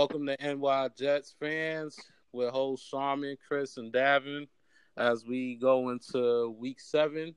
[0.00, 1.94] welcome to NY Jets fans
[2.32, 4.48] with host Sharman, Chris, and Davin
[4.96, 7.34] as we go into week seven.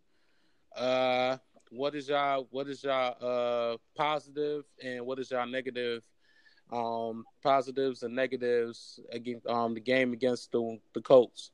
[0.73, 1.35] Uh,
[1.71, 6.03] what is y'all what is y'all uh positive and what is y'all negative
[6.71, 11.51] um positives and negatives against um the game against the the Colts?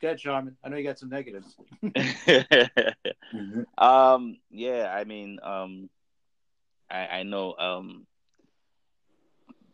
[0.00, 0.56] Good, Sharman.
[0.64, 1.54] I know you got some negatives.
[1.84, 3.60] mm-hmm.
[3.84, 5.90] Um, yeah, I mean, um,
[6.90, 8.06] I, I know um,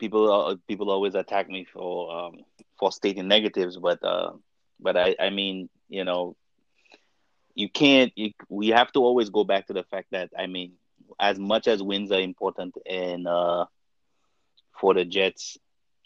[0.02, 2.40] people uh, people always attack me for um,
[2.76, 4.32] for stating negatives, but uh,
[4.80, 6.36] but I, I mean, you know,
[7.54, 8.12] you can't.
[8.16, 10.72] You, we have to always go back to the fact that I mean,
[11.20, 13.66] as much as wins are important and uh,
[14.80, 15.56] for the Jets,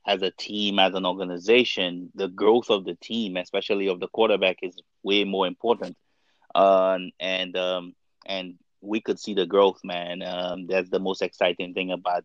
[0.07, 4.59] as a team, as an organization, the growth of the team, especially of the quarterback,
[4.61, 5.97] is way more important.
[6.55, 7.95] Um, and um,
[8.27, 10.23] and we could see the growth, man.
[10.23, 12.25] Um, that's the most exciting thing about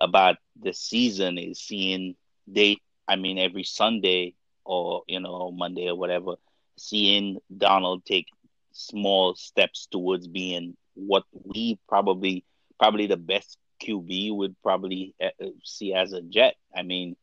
[0.00, 2.14] about the season is seeing
[2.46, 2.76] they.
[3.08, 6.34] I mean, every Sunday or you know Monday or whatever,
[6.76, 8.26] seeing Darnold take
[8.72, 12.44] small steps towards being what we probably
[12.78, 16.54] probably the best QB would probably uh, uh, see as a Jet.
[16.74, 17.16] I mean,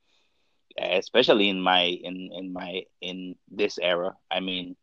[0.77, 4.15] especially in my in in my in this era.
[4.29, 4.75] I mean,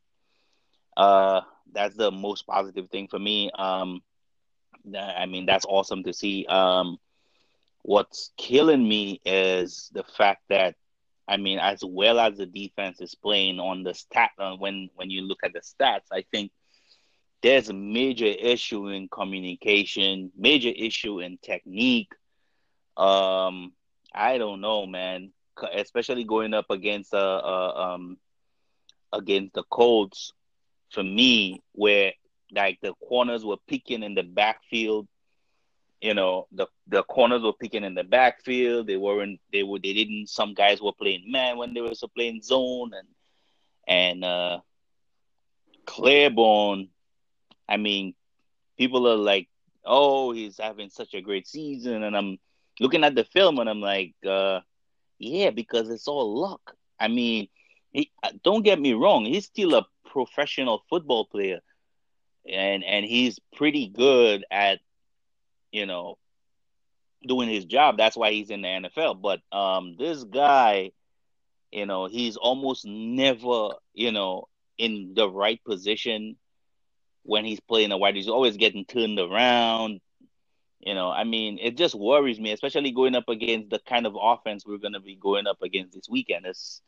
[0.97, 3.51] uh, that's the most positive thing for me.
[3.57, 4.03] Um,
[4.97, 6.47] I mean, that's awesome to see.
[6.47, 6.99] Um,
[7.85, 10.75] what's killing me is the fact that
[11.29, 15.11] I mean, as well as the defense is playing on the stat, uh, when when
[15.11, 16.51] you look at the stats, I think
[17.43, 22.13] there's a major issue in communication, major issue in technique.
[22.97, 23.73] Um,
[24.15, 25.33] I don't know, man.
[25.73, 28.19] Especially going up against uh, uh um
[29.13, 30.33] against the Colts,
[30.91, 32.13] for me, where
[32.53, 35.07] like the corners were picking in the backfield.
[36.05, 38.89] You know, the the corners were picking in the backfield.
[38.89, 39.41] They weren't.
[39.53, 39.81] They were.
[39.81, 40.29] They didn't.
[40.29, 43.09] Some guys were playing man when they were playing zone, and
[43.89, 44.61] and uh,
[45.87, 46.89] Claiborne
[47.69, 48.15] I mean,
[48.79, 49.49] people are like,
[49.85, 52.39] "Oh, he's having such a great season," and I'm
[52.81, 54.61] looking at the film and I'm like, uh,
[55.19, 56.77] "Yeah," because it's all luck.
[57.01, 57.49] I mean,
[57.93, 61.61] he, uh, don't get me wrong; he's still a professional football player,
[62.49, 64.81] and and he's pretty good at,
[65.75, 66.17] you know,
[67.27, 67.97] doing his job.
[67.99, 69.21] That's why he's in the NFL.
[69.21, 70.93] But um, this guy,
[71.73, 74.45] you know, he's almost never, you know,
[74.79, 76.37] in the right position
[77.25, 80.01] when he's playing a wide, he's always getting turned around.
[80.79, 84.17] You know, I mean, it just worries me, especially going up against the kind of
[84.21, 86.47] offense we're going to be going up against this weekend.
[86.47, 86.83] It's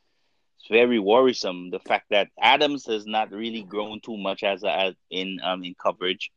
[0.61, 4.95] it's very worrisome the fact that Adams has not really grown too much as, as
[5.11, 6.31] in um in coverage.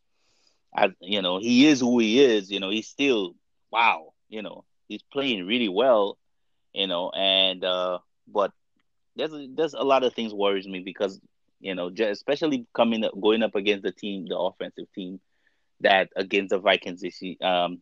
[1.01, 2.51] You know, he is who he is.
[2.51, 3.35] You know, he's still
[3.71, 4.13] wow.
[4.29, 6.17] You know, he's playing really well.
[6.73, 8.51] You know, and uh, but
[9.15, 11.19] there's there's a lot of things worries me because
[11.59, 15.19] you know, especially coming up, going up against the team, the offensive team
[15.81, 17.81] that against the Vikings this um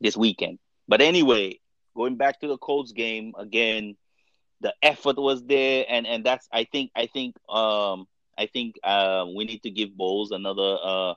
[0.00, 0.58] this weekend.
[0.88, 1.60] But anyway,
[1.96, 3.96] going back to the Colts game again,
[4.60, 8.06] the effort was there, and and that's I think I think um
[8.38, 11.14] I think uh, we need to give Bowles another uh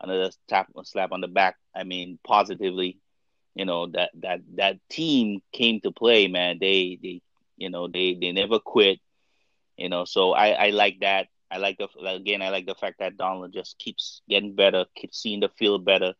[0.00, 1.56] another tap slap on the back.
[1.74, 2.98] I mean positively,
[3.54, 6.58] you know that that that team came to play, man.
[6.60, 7.22] They they
[7.56, 8.98] you know they they never quit
[9.76, 11.28] you know, so I, I like that.
[11.50, 12.42] I like the again.
[12.42, 16.14] I like the fact that Darnold just keeps getting better, keeps seeing the field better,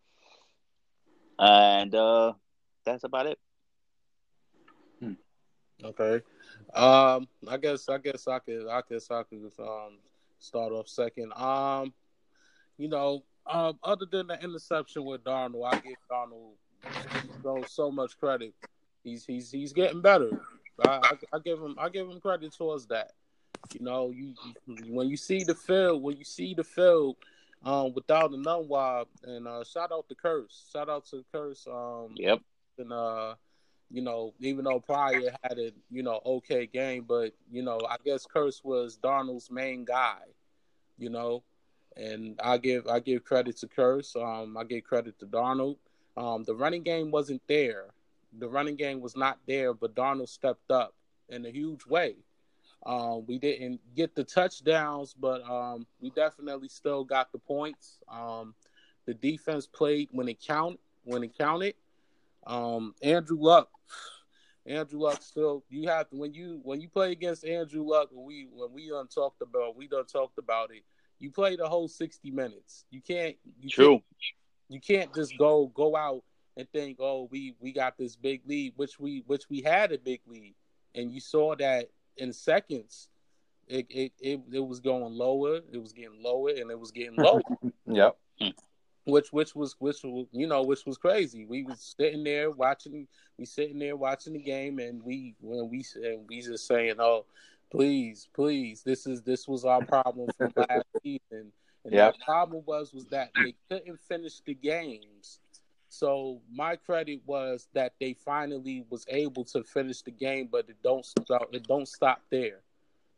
[1.39, 2.33] and uh,
[2.85, 3.39] that's about it.
[5.01, 5.13] Hmm.
[5.85, 6.21] Okay,
[6.75, 9.99] um, I guess I guess I could I guess I could um
[10.39, 11.33] start off second.
[11.35, 11.93] Um,
[12.77, 16.55] you know, um, other than the interception with Darnold, I give Darnold
[17.43, 18.55] so so much credit.
[19.03, 20.31] He's he's he's getting better.
[20.87, 23.13] I, I, I give him I give him credit towards that.
[23.73, 24.35] You know, you,
[24.67, 27.17] you when you see the field, when you see the field
[27.65, 31.67] um, without Enunwa, and uh, shout out to Kearse, shout out to Kearse.
[31.69, 32.41] Um, yep.
[32.79, 33.35] And uh,
[33.91, 37.97] you know, even though Pryor had a you know okay game, but you know, I
[38.05, 40.21] guess Kearse was Darnold's main guy.
[40.99, 41.43] You know,
[41.97, 44.17] and I give I give credit to Kearse.
[44.17, 45.77] Um, I give credit to Darnold.
[46.17, 47.87] Um, the running game wasn't there.
[48.39, 50.95] The running game was not there, but Darnold stepped up
[51.29, 52.17] in a huge way.
[52.87, 57.99] Um, we didn't get the touchdowns, but um, we definitely still got the points.
[58.09, 58.55] Um,
[59.07, 60.79] the defense played when it counted.
[61.05, 61.75] When it counted,
[62.47, 63.69] um, Andrew Luck.
[64.67, 65.65] Andrew Luck still.
[65.69, 68.11] You have to when you when you play against Andrew Luck.
[68.13, 70.83] We when we done talked about we done talked about it.
[71.21, 72.85] You play the whole sixty minutes.
[72.91, 73.37] You can't.
[73.61, 73.91] You True.
[73.91, 74.05] Can't,
[74.69, 76.23] you can't just go go out
[76.57, 79.99] and think, oh, we we got this big lead, which we which we had a
[79.99, 80.55] big lead,
[80.95, 83.09] and you saw that in seconds.
[83.67, 87.17] It it it, it was going lower, it was getting lower, and it was getting
[87.19, 87.43] lower.
[87.87, 88.17] yep.
[89.05, 91.45] Which which was which was you know which was crazy.
[91.47, 93.07] We was sitting there watching,
[93.39, 97.25] we sitting there watching the game, and we when we and we just saying, oh,
[97.71, 101.53] please, please, this is this was our problem from last season.
[101.85, 102.15] And Yep.
[102.15, 105.41] the problem was was that they couldn't finish the games.
[105.89, 110.77] So my credit was that they finally was able to finish the game, but it
[110.83, 111.49] don't stop.
[111.53, 112.61] It don't stop there.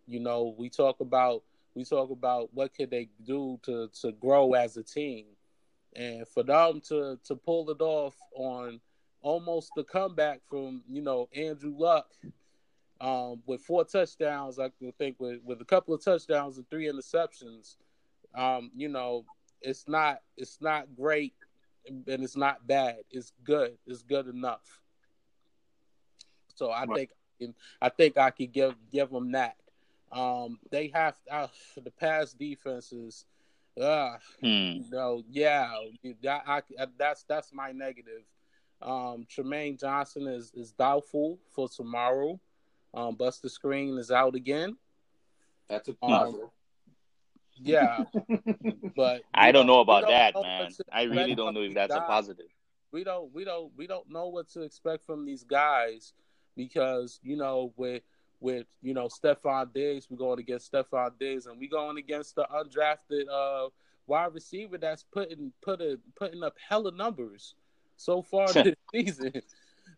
[0.06, 1.42] You know, we talk about
[1.74, 5.26] we talk about what could they do to to grow as a team,
[5.94, 8.80] and for them to to pull it off on
[9.22, 12.06] almost the comeback from you know Andrew Luck
[13.02, 14.58] um, with four touchdowns.
[14.58, 17.76] I think with with a couple of touchdowns and three interceptions.
[18.34, 19.26] Um, you know,
[19.60, 21.34] it's not it's not great
[21.86, 22.98] and it's not bad.
[23.10, 23.76] It's good.
[23.86, 24.80] It's good enough.
[26.54, 27.08] So I Right.
[27.40, 29.56] think I think I could give give them that.
[30.12, 31.48] Um, they have uh,
[31.82, 33.26] the past defenses.
[33.80, 34.82] Uh, Hmm.
[34.90, 35.74] no, yeah,
[36.22, 36.62] that I,
[36.98, 38.22] that's that's my negative.
[38.82, 42.38] Um, Trumaine Johnson is is doubtful for tomorrow.
[42.94, 44.76] Um, Buster Skrine is out again.
[45.68, 46.48] That's a Um, positive.
[47.54, 48.04] Yeah,
[48.96, 50.70] but I don't know we about don't that, know man.
[50.90, 52.46] I really don't know if these that's a positive.
[52.92, 56.12] We don't we don't we don't know what to expect from these guys
[56.56, 58.02] because you know with
[58.40, 62.44] with you know Stefon Diggs, we're going against Stefon Diggs, and we're going against the
[62.52, 63.68] undrafted uh
[64.06, 67.54] wide receiver that's putting putting putting up hella numbers
[67.96, 69.32] so far this season.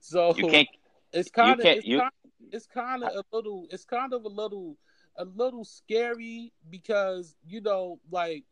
[0.00, 0.68] So You can't.
[1.12, 2.10] it's kind of can't- you- kind
[2.52, 4.76] it's kind of a little it's kind of a little
[5.16, 8.44] a little scary because you know like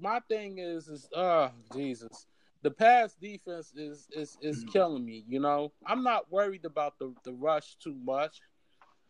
[0.00, 2.26] my thing is is uh Jesus.
[2.62, 5.72] The pass defense is is is killing me you know?
[5.86, 8.40] I'm not worried about the the rush too much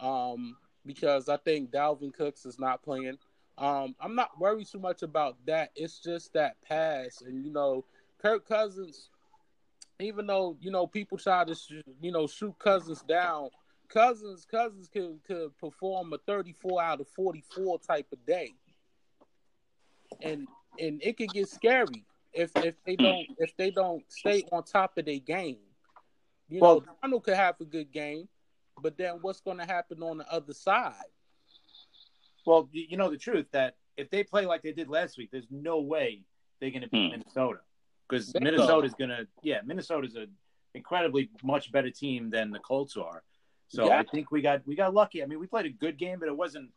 [0.00, 0.56] um
[0.86, 3.18] because I think Dalvin Cooks is not playing.
[3.56, 5.70] Um I'm not worried too much about that.
[5.74, 7.84] It's just that pass and you know
[8.20, 9.10] Kirk Cousins
[10.00, 13.50] even though you know people try to sh- you know shoot Cousins down,
[13.88, 18.54] Cousins Cousins could could perform a 34 out of 44 type of day,
[20.22, 20.46] and
[20.78, 24.96] and it could get scary if if they don't if they don't stay on top
[24.98, 25.58] of their game.
[26.48, 28.28] You Well- know, Darnold could have a good game,
[28.80, 30.94] but then what's going to happen on the other side?
[32.46, 35.30] Well, you you know the truth that if they play like they did last week,
[35.30, 36.22] there's no way
[36.60, 37.18] they're going to beat Hmm.
[37.18, 37.60] Minnesota
[38.08, 38.50] because Bingo.
[38.50, 40.26] Minnesota's going to yeah Minnesota's a
[40.74, 43.22] incredibly much better team than the Colts are.
[43.68, 43.98] So Yeah.
[43.98, 45.22] I think we got we got lucky.
[45.22, 46.70] I mean, we played a good game, but it wasn't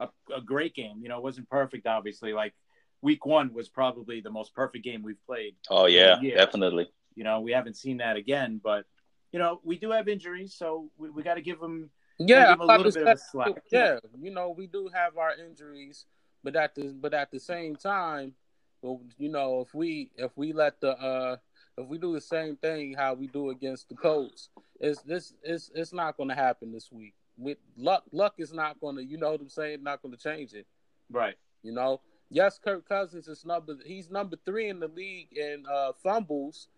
[0.00, 1.00] a, a great game.
[1.02, 1.86] You know, it wasn't perfect.
[1.86, 2.54] Obviously, like
[3.02, 5.56] week one was probably the most perfect game we've played.
[5.70, 6.34] Oh yeah, Yeah.
[6.36, 6.90] definitely.
[7.14, 8.84] You know, we haven't seen that again, but
[9.32, 12.48] you know, we do have injuries, so we, we got to give them Yeah, give
[12.52, 13.62] 'em a I'm about little to bit of a slack.
[13.70, 16.06] Yeah, you know, we do have our injuries,
[16.42, 18.34] but at the but at the same time,
[18.82, 21.36] well, you know, if we if we let the uh
[21.76, 24.48] if we do the same thing how we do against the Colts,
[24.80, 27.14] it's this it's it's not going to happen this week.
[27.36, 30.22] With luck, luck is not going to, you know what I'm saying, not going to
[30.22, 30.66] change it.
[31.10, 31.34] right.
[31.62, 32.00] You know,
[32.30, 36.68] yes, Kirk Cousins is number he's number three in the league in uh, fumbles,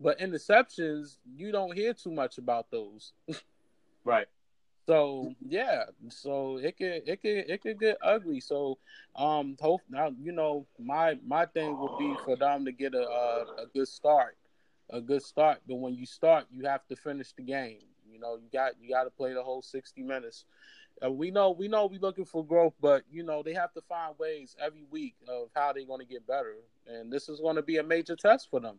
[0.00, 3.12] but interceptions you don't hear too much about those.
[4.04, 4.28] Right.
[4.86, 8.38] So yeah, so it could it could it could get ugly.
[8.38, 8.78] So
[9.16, 13.02] um, hope now you know my my thing would be for them to get a,
[13.02, 14.36] a a good start,
[14.90, 15.58] a good start.
[15.66, 17.78] But when you start, you have to finish the game.
[18.10, 20.44] You know you got you got to play the whole sixty minutes.
[21.04, 23.82] Uh, we know we know we're looking for growth, but you know they have to
[23.82, 26.54] find ways every week of how they're going to get better,
[26.86, 28.76] and this is going to be a major test for them.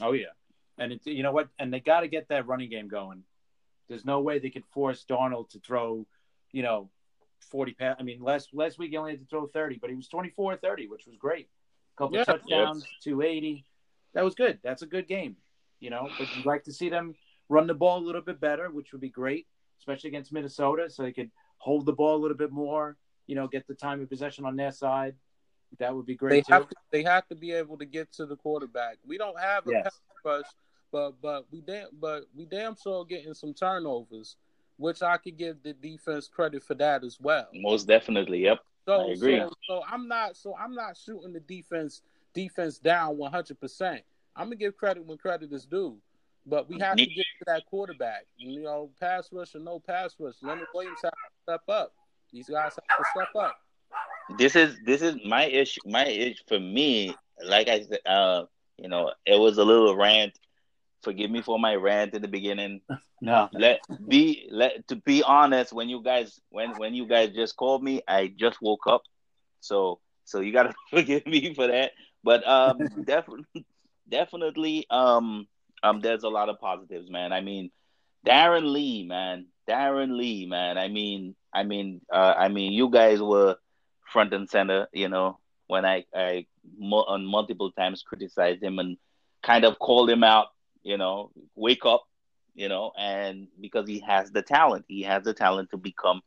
[0.00, 0.32] Oh yeah,
[0.78, 1.48] and it, you know what?
[1.58, 3.22] And they got to get that running game going.
[3.88, 6.04] There's no way they could force Darnold to throw,
[6.50, 6.90] you know,
[7.50, 7.96] 40 pass.
[8.00, 10.56] I mean, last last week he only had to throw 30, but he was 24
[10.56, 11.48] 30, which was great.
[11.94, 12.22] A couple Yeah.
[12.22, 13.64] of touchdowns, 280.
[14.14, 14.58] That was good.
[14.62, 15.36] That's a good game,
[15.80, 16.08] you know.
[16.18, 17.14] But you'd like to see them
[17.48, 19.46] run the ball a little bit better, which would be great,
[19.78, 22.96] especially against Minnesota, so they could hold the ball a little bit more.
[23.26, 25.16] You know, get the time of possession on their side.
[25.78, 26.52] That would be They great too.
[26.52, 28.98] have to they have to be able to get to the quarterback.
[29.06, 29.82] We don't have a Yes.
[29.84, 30.46] pass rush,
[30.92, 34.36] but but we damn but we damn sure getting some turnovers,
[34.78, 37.48] which I could give the defense credit for that as well.
[37.52, 38.44] Most definitely.
[38.44, 38.60] Yep.
[38.86, 39.38] So I agree.
[39.40, 42.02] so so I'm not so I'm not shooting the defense
[42.36, 43.60] defense down 100.
[43.60, 44.02] percent
[44.36, 45.96] I'm gonna give credit when credit is due,
[46.44, 48.26] but we have to get to that quarterback.
[48.36, 50.34] You know, pass rush or no pass rush.
[50.42, 51.92] Leonard Williams have to step up.
[52.32, 53.56] These guys have to step up.
[54.38, 55.80] This is this is my issue.
[55.86, 58.44] My issue for me, like I said, uh,
[58.76, 60.38] you know, it was a little rant
[61.06, 62.80] forgive me for my rant in the beginning.
[63.22, 65.72] No, let be let to be honest.
[65.72, 69.04] When you guys when when you guys just called me, I just woke up,
[69.60, 71.92] so so you gotta forgive me for that.
[72.26, 73.64] But um, definitely
[74.10, 75.46] definitely um
[75.82, 77.32] um there's a lot of positives, man.
[77.32, 77.70] I mean,
[78.26, 80.76] Darron Lee, man, Darron Lee, man.
[80.76, 83.56] I mean, I mean, uh, I mean, you guys were
[84.12, 86.46] front and center, you know, when I I
[86.90, 88.98] on multiple times criticized him and
[89.44, 90.48] kind of called him out,
[90.82, 92.04] you know, wake up,
[92.56, 96.22] you know, and because he has the talent, he has the talent to become,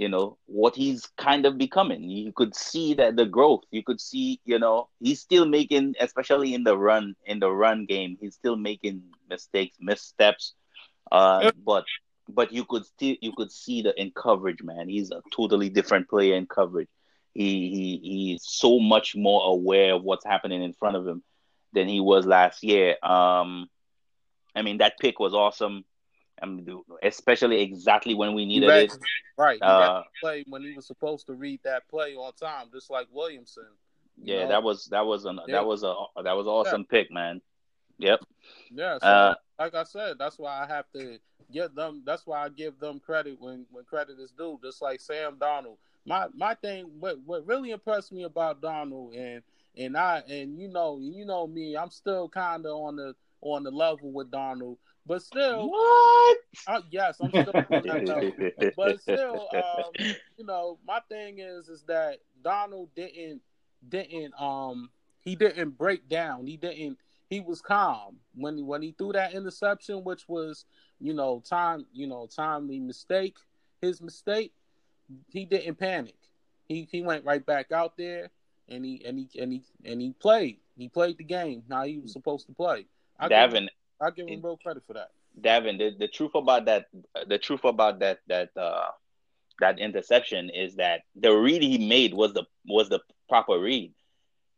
[0.00, 2.08] you know, what he's kind of becoming.
[2.08, 3.64] You could see that the growth.
[3.70, 7.84] You could see, you know, he's still making, especially in the run in the run
[7.84, 10.54] game, he's still making mistakes, missteps.
[11.12, 11.84] Uh, but
[12.30, 14.88] but you could still you could see the in coverage, man.
[14.88, 16.88] He's a totally different player in coverage.
[17.34, 21.22] He he he's so much more aware of what's happening in front of him
[21.74, 22.96] than he was last year.
[23.02, 23.68] Um,
[24.56, 25.84] I mean that pick was awesome.
[26.42, 28.98] I mean, especially exactly when we needed read, it.
[29.36, 33.06] Right, uh, play when he was supposed to read that play on time, just like
[33.12, 33.66] Williamson.
[34.22, 34.48] Yeah, know?
[34.48, 35.56] that was that was an yeah.
[35.56, 36.98] that was a that was awesome yeah.
[36.98, 37.40] pick, man.
[37.98, 38.20] Yep.
[38.70, 38.98] Yeah.
[38.98, 41.18] So, uh, like I said, that's why I have to
[41.52, 42.02] give them.
[42.04, 44.58] That's why I give them credit when when credit is due.
[44.62, 45.76] Just like Sam Darnold.
[46.06, 46.90] My my thing.
[46.98, 49.42] What what really impressed me about Darnold and
[49.76, 51.76] and I and you know you know me.
[51.76, 54.78] I'm still kind of on the on the level with Darnold.
[55.10, 56.38] But still, what?
[56.68, 57.52] Uh, yes, I'm still.
[58.76, 60.06] but still, um,
[60.38, 63.42] you know, my thing is, is that Darnold didn't,
[63.88, 64.88] didn't, um,
[65.22, 66.46] he didn't break down.
[66.46, 66.96] He didn't,
[67.28, 70.64] he was calm when when he threw that interception, which was
[71.00, 73.36] you know time you know timely mistake,
[73.82, 74.52] his mistake.
[75.28, 76.14] He didn't panic.
[76.68, 78.30] He he went right back out there
[78.68, 80.58] and he and he and he and he played.
[80.78, 82.86] He played the game how he was supposed to play.
[83.18, 83.68] I Davin,
[84.00, 85.10] I give him real credit for that.
[85.40, 86.86] Davin, the, the truth about that,
[87.26, 88.86] the truth about that that uh
[89.60, 93.92] that interception is that the read he made was the was the proper read.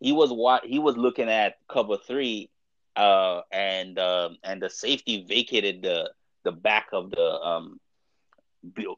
[0.00, 2.50] He was what he was looking at cover three
[2.96, 6.10] uh, and uh, and the safety vacated the
[6.44, 7.80] the back of the um,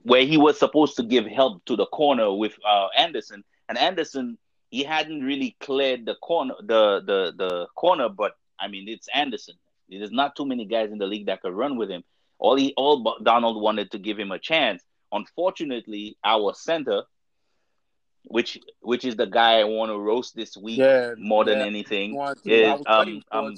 [0.02, 4.38] where he was supposed to give help to the corner with uh, Anderson, and Anderson
[4.70, 9.54] he hadn't really cleared the corner the the the corner, but I mean it's Anderson.
[9.88, 12.04] There's not too many guys in the league that could run with him.
[12.38, 14.82] All he all Darnold wanted to give him a chance.
[15.12, 17.02] Unfortunately, our center,
[18.24, 21.54] which which is the guy I want to roast this week yeah, more yeah.
[21.54, 23.54] than anything, is um um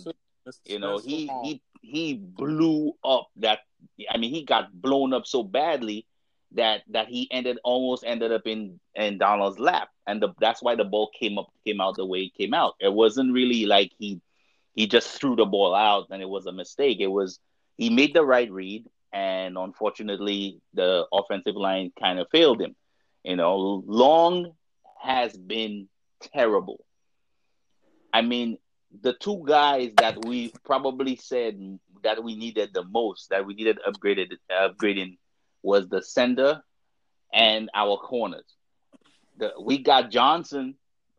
[0.64, 3.61] you know, he he he blew up that.
[4.11, 6.06] I mean, he got blown up so badly
[6.52, 10.75] that that he ended almost ended up in in Darnold's lap, and the, that's why
[10.75, 12.75] the ball came up came out the way it came out.
[12.80, 14.21] It wasn't really like he
[14.76, 16.99] he just threw the ball out and it was a mistake.
[17.00, 17.40] It was
[17.76, 22.76] he made the right read, and unfortunately, the offensive line kind of failed him.
[23.25, 24.52] You know, Long
[25.02, 25.88] has been
[26.21, 26.85] terrible.
[28.12, 28.59] I mean,
[29.02, 31.59] the two guys that we probably said
[32.02, 35.18] that we needed the most, that we needed upgraded upgrading,
[35.62, 36.62] was the sender
[37.33, 38.45] and our corners.
[39.38, 40.76] The, we got Johnson,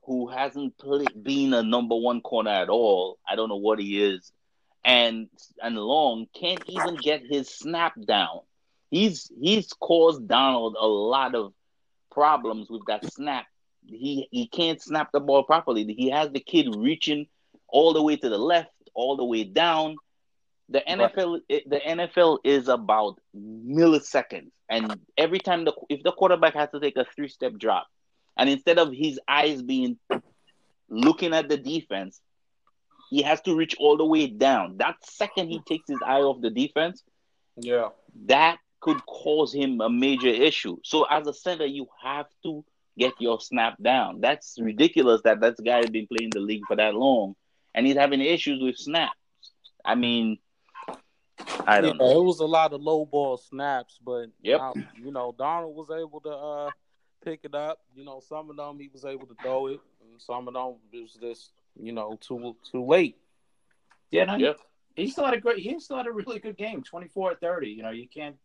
[0.07, 3.19] who hasn't played, been a number one corner at all.
[3.27, 4.31] I don't know what he is,
[4.83, 5.27] and
[5.61, 8.39] and Long can't even get his snap down.
[8.89, 11.53] He's he's caused Darnold a lot of
[12.09, 13.45] problems with that snap.
[13.85, 15.83] He he can't snap the ball properly.
[15.83, 17.27] He has the kid reaching
[17.67, 19.97] all the way to the left, all the way down.
[20.69, 21.41] The NFL, right.
[21.49, 26.79] Eh, the NFL is about milliseconds, and every time the if the quarterback has to
[26.79, 27.87] take a three step drop,
[28.37, 29.97] and instead of his eyes being
[30.89, 32.21] looking at the defense,
[33.09, 34.77] he has to reach all the way down.
[34.77, 37.03] That second he takes his eye off the defense,
[37.55, 37.89] yeah,
[38.25, 40.77] that could cause him a major issue.
[40.83, 42.63] So as a center, you have to
[42.97, 44.21] get your snap down.
[44.21, 47.35] That's ridiculous that that guy has been playing the league for that long
[47.73, 49.13] and he's having issues with snaps.
[49.85, 50.39] I mean,
[51.65, 52.19] I don't yeah, know.
[52.19, 54.59] It was a lot of low ball snaps, but yep.
[54.59, 56.71] Um, you know, Darnold was able to uh,
[57.27, 57.79] pick it up.
[57.95, 60.75] You know, some of them he was able to throw it, and some of them
[60.91, 63.17] it was just you know too too late.
[64.11, 64.57] Yeah, no, yep.
[64.95, 65.59] he, he still had a great.
[65.59, 67.75] He still had a really good game, 24-30.
[67.75, 68.37] You know, you can't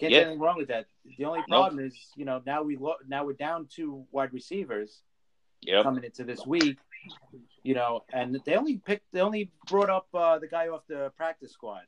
[0.00, 0.22] get yep.
[0.22, 0.86] anything wrong with that.
[1.18, 1.86] The only problem nope.
[1.86, 5.02] is, you know, now we lo- now we're down two wide receivers
[5.60, 5.82] yep.
[5.82, 6.78] coming into this week
[7.62, 11.12] you know, and they only picked, they only brought up uh, the guy off the
[11.16, 11.82] practice squad.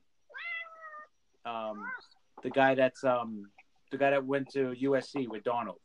[1.45, 1.85] Um,
[2.43, 3.49] the guy that's um,
[3.91, 5.79] the guy that went to USC with Darnold.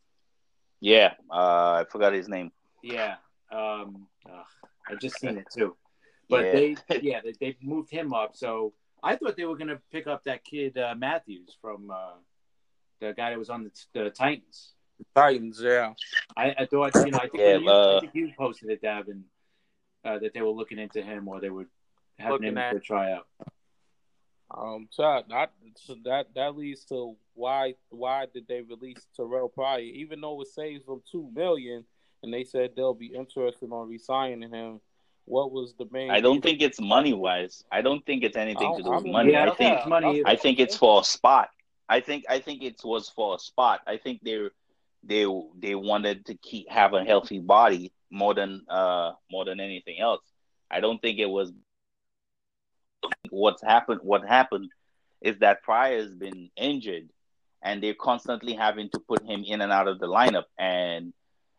[0.84, 2.52] Yeah, uh, I forgot his name.
[2.84, 3.16] Yeah,
[3.54, 5.78] um, I just seen it too.
[6.30, 6.52] But yeah.
[6.54, 8.36] they, yeah, they, they moved him up.
[8.36, 8.74] So
[9.04, 12.13] I thought they were going to pick up that kid uh, Matthews from uh,
[13.02, 14.72] the guy that was on the, the Titans.
[15.00, 15.94] The Titans, yeah.
[16.36, 18.82] I, I, thought, you know, I think, yeah, you, uh, I think you posted it,
[18.82, 19.24] Davin,
[20.06, 21.68] uh, that they were looking into him or they would
[22.18, 23.28] have him for a tryout.
[24.53, 29.79] Um, so that so that that leads to why why did they release Terrelle Pryor?
[29.79, 31.83] Even though it saves them two million,
[32.22, 34.79] and they said they'll be interested on resigning him.
[35.25, 36.12] What was the main?
[36.12, 37.63] I don't think it's money wise.
[37.72, 39.31] I don't think it's anything to do with money.
[39.31, 40.24] Yeah, I think yeah, money.
[40.25, 41.50] I think it's for a spot.
[41.88, 43.81] I think I think it was for a spot.
[43.88, 44.50] I think they
[45.03, 45.25] they
[45.57, 50.22] they wanted to keep have a healthy body more than uh more than anything else.
[50.69, 51.51] I don't think it was
[53.29, 54.69] what's happened what happened
[55.24, 57.10] is that Pryor has been injured
[57.63, 60.43] and they're constantly having to put him in and out of the lineup.
[60.60, 61.13] And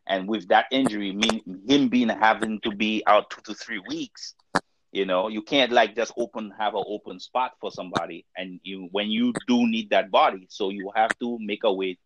[0.06, 4.34] and with that injury mean him being having to be out two to three weeks
[4.92, 8.26] you know you can't like just open have an open spot for somebody.
[8.36, 11.98] And you when you do need that body so you have to make a way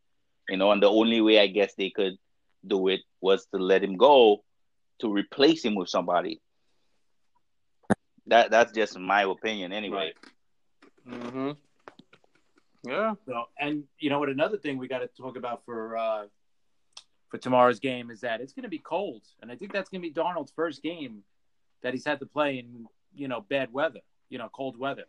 [0.49, 2.17] you know and the only way i guess they could
[2.67, 4.43] do it was to let him go
[5.01, 6.41] to replace him with somebody
[8.29, 10.13] that that's just my opinion, anyway.
[11.07, 11.23] Right.
[11.23, 11.51] Mm-hmm.
[12.85, 13.15] Yeah.
[13.27, 14.29] So, and you know what?
[14.29, 16.27] Another thing we got to talk about for uh,
[17.29, 20.03] for tomorrow's game is that it's going to be cold, and I think that's going
[20.03, 21.23] to be Darnold's first game
[21.83, 25.05] that he's had to play in you know bad weather, you know cold weather,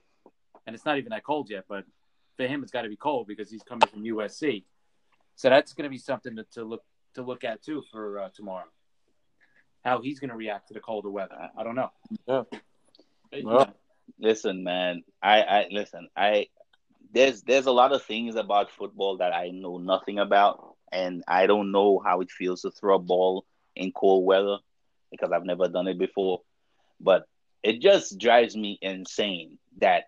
[0.65, 1.65] and it's not even that cold yet.
[1.67, 1.85] But
[2.37, 4.63] for him, it's got to be cold because he's coming from USC.
[5.35, 6.83] So that's going to be something to, to look
[7.15, 8.67] to look at too for uh, tomorrow.
[9.83, 11.91] How he's going to react to the colder weather, I, I don't know.
[12.27, 12.43] Yeah.
[13.43, 13.67] Well,
[14.19, 15.03] listen, man.
[15.21, 16.07] I, I listen.
[16.15, 16.47] I
[17.13, 21.47] there's there's a lot of things about football that I know nothing about, and I
[21.47, 23.45] don't know how it feels to throw a ball
[23.75, 24.57] in cold weather
[25.11, 26.41] because I've never done it before.
[26.99, 27.25] But
[27.63, 30.05] it just drives me insane that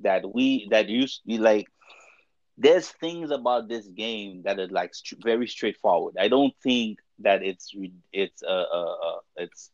[0.00, 1.66] that we that used to be like
[2.56, 6.16] there's things about this game that are like st- very straightforward.
[6.18, 7.72] I don't think that it's
[8.12, 9.70] it's uh, uh, uh it's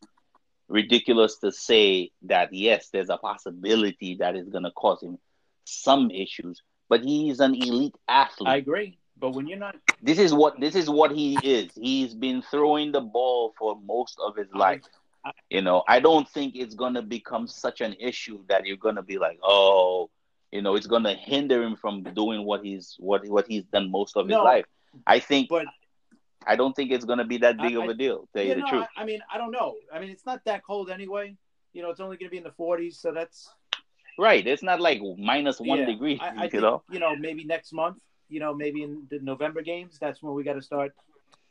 [0.67, 5.17] ridiculous to say that yes, there's a possibility that is going to cause him
[5.65, 8.47] some issues, but he's an elite athlete.
[8.47, 11.71] I agree, but when you're not, this is what this is what he is.
[11.75, 14.81] He's been throwing the ball for most of his life.
[15.23, 18.65] I, I, you know, I don't think it's going to become such an issue that
[18.65, 20.09] you're going to be like, oh,
[20.51, 23.91] you know, it's going to hinder him from doing what he's what what he's done
[23.91, 24.65] most of no, his life.
[25.05, 25.65] I think, but
[26.47, 28.27] I don't think it's going to be that big I, of a deal.
[28.33, 28.85] Tell you, the truth.
[28.97, 29.75] I, I, mean, I don't know.
[29.93, 31.35] I mean, it's not that cold anyway.
[31.73, 33.49] You know, it's only going to be in the 40s, so that's
[34.17, 34.45] right.
[34.45, 36.19] It's not like minus one yeah, degree.
[36.21, 37.97] I you think, know, you know, maybe next month.
[38.29, 40.93] You know, maybe in the November games, that's when we got to start.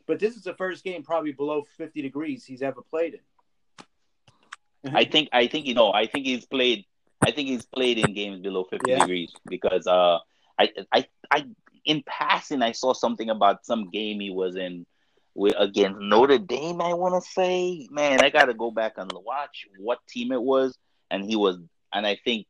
[0.07, 4.95] But this is the first game probably below 50 degrees he's ever played in.
[4.95, 5.29] I think.
[5.33, 5.93] I think you know.
[5.93, 6.85] I think he's played.
[7.23, 8.99] I think he's played in games below 50 yeah.
[8.99, 10.19] degrees because uh,
[10.59, 11.47] I, I, I
[11.85, 14.87] in passing, I saw something about some game he was in
[15.35, 16.81] with against Notre Dame.
[16.81, 20.43] I want to say, man, I got to go back and watch what team it
[20.43, 20.77] was,
[21.11, 21.59] and he was,
[21.93, 22.47] and I think,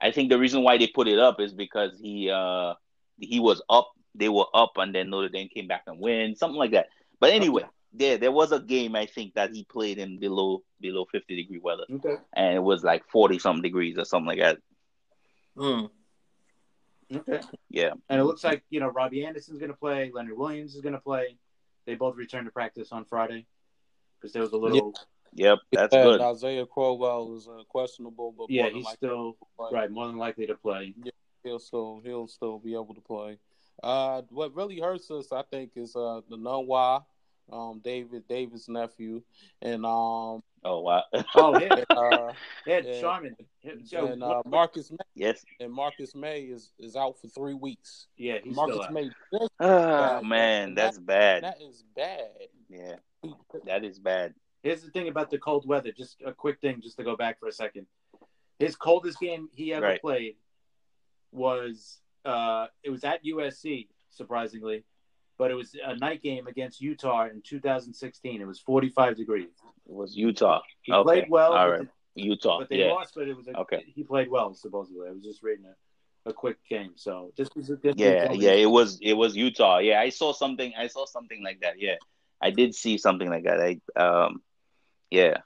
[0.00, 2.74] I think the reason why they put it up is because he, uh,
[3.18, 6.58] he was up, they were up, and then Notre Dame came back and win, something
[6.58, 6.88] like that.
[7.20, 7.70] But anyway, okay.
[7.92, 11.58] there there was a game I think that he played in below below fifty degree
[11.58, 12.16] weather, okay.
[12.34, 14.58] and it was like forty something degrees or something like that.
[15.56, 15.90] Mm.
[17.14, 17.40] Okay.
[17.70, 17.92] Yeah.
[18.08, 20.10] And it looks like, you know, Robbie Anderson's going to play.
[20.12, 21.36] Leonard Williams is going to play.
[21.86, 23.46] They both returned to practice on Friday
[24.20, 24.94] because there was a little.
[25.34, 26.20] Yep, that's yeah, good.
[26.20, 29.36] Isaiah Crowell is uh, questionable, but yeah, he's still
[29.70, 30.94] right, more than likely to play.
[31.02, 31.12] Yeah,
[31.44, 33.38] he'll still he'll still be able to play.
[33.82, 37.04] Uh, what really hurts us, I think, is uh, the Nunwa,
[37.52, 39.22] um, David David's nephew,
[39.62, 41.04] and um, Oh wow!
[41.36, 42.32] oh yeah, uh,
[42.66, 43.36] yeah, Sharman.
[43.64, 44.96] And uh, Marcus Maye.
[45.14, 45.44] Yes.
[45.60, 48.06] And Marcus Maye is, is out for three weeks.
[48.16, 49.10] Yeah, he's Marcus Maye.
[49.60, 51.44] Oh man, that's that, bad.
[51.44, 52.28] That is bad.
[52.68, 52.96] Yeah,
[53.66, 54.34] that is bad.
[54.62, 55.92] Here's the thing about the cold weather.
[55.92, 57.86] Just a quick thing, just to go back for a second.
[58.58, 60.00] His coldest game he ever right.
[60.00, 60.36] played
[61.30, 64.84] was uh, it was at USC, surprisingly,
[65.38, 68.40] but it was a night game against Utah in 2016.
[68.40, 69.46] It was 45 degrees.
[69.86, 70.60] It was Utah.
[70.82, 71.02] He okay.
[71.04, 71.52] played well.
[71.52, 71.88] All right.
[72.16, 72.58] Utah.
[72.58, 72.92] But they yeah.
[72.92, 73.84] lost, but it was a, okay.
[73.86, 75.08] He played well, supposedly.
[75.08, 77.98] I was just reading a, a quick game, so this was a good.
[77.98, 78.50] Yeah, yeah.
[78.50, 79.78] It was it was Utah.
[79.78, 80.72] Yeah, I saw something.
[80.76, 81.74] I saw something like that.
[81.78, 81.94] Yeah,
[82.42, 83.60] I did see something like that.
[83.60, 84.42] I um,
[85.10, 85.38] yeah.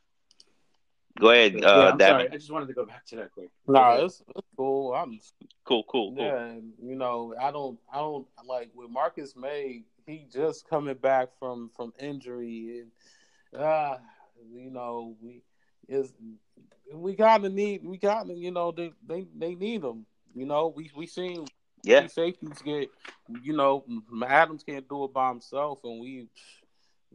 [1.18, 2.28] Go ahead, yeah, uh, I'm sorry.
[2.30, 3.50] I just wanted to go back to that quick.
[3.66, 4.94] No, nah, it's, it's cool.
[4.94, 5.20] I'm
[5.64, 6.24] cool, cool, cool.
[6.24, 9.84] Yeah, you know, I don't, I don't like with Marcus Maye.
[10.06, 12.82] He just coming back from from injury,
[13.52, 13.98] and uh,
[14.52, 15.42] you know, we
[15.88, 16.12] is
[16.92, 20.06] we gotta need we gotta you know they they, they need them.
[20.34, 21.46] You know we we seen
[21.84, 22.90] yeah safeties get
[23.42, 23.84] you know
[24.26, 26.28] Adams can't do it by himself, and we.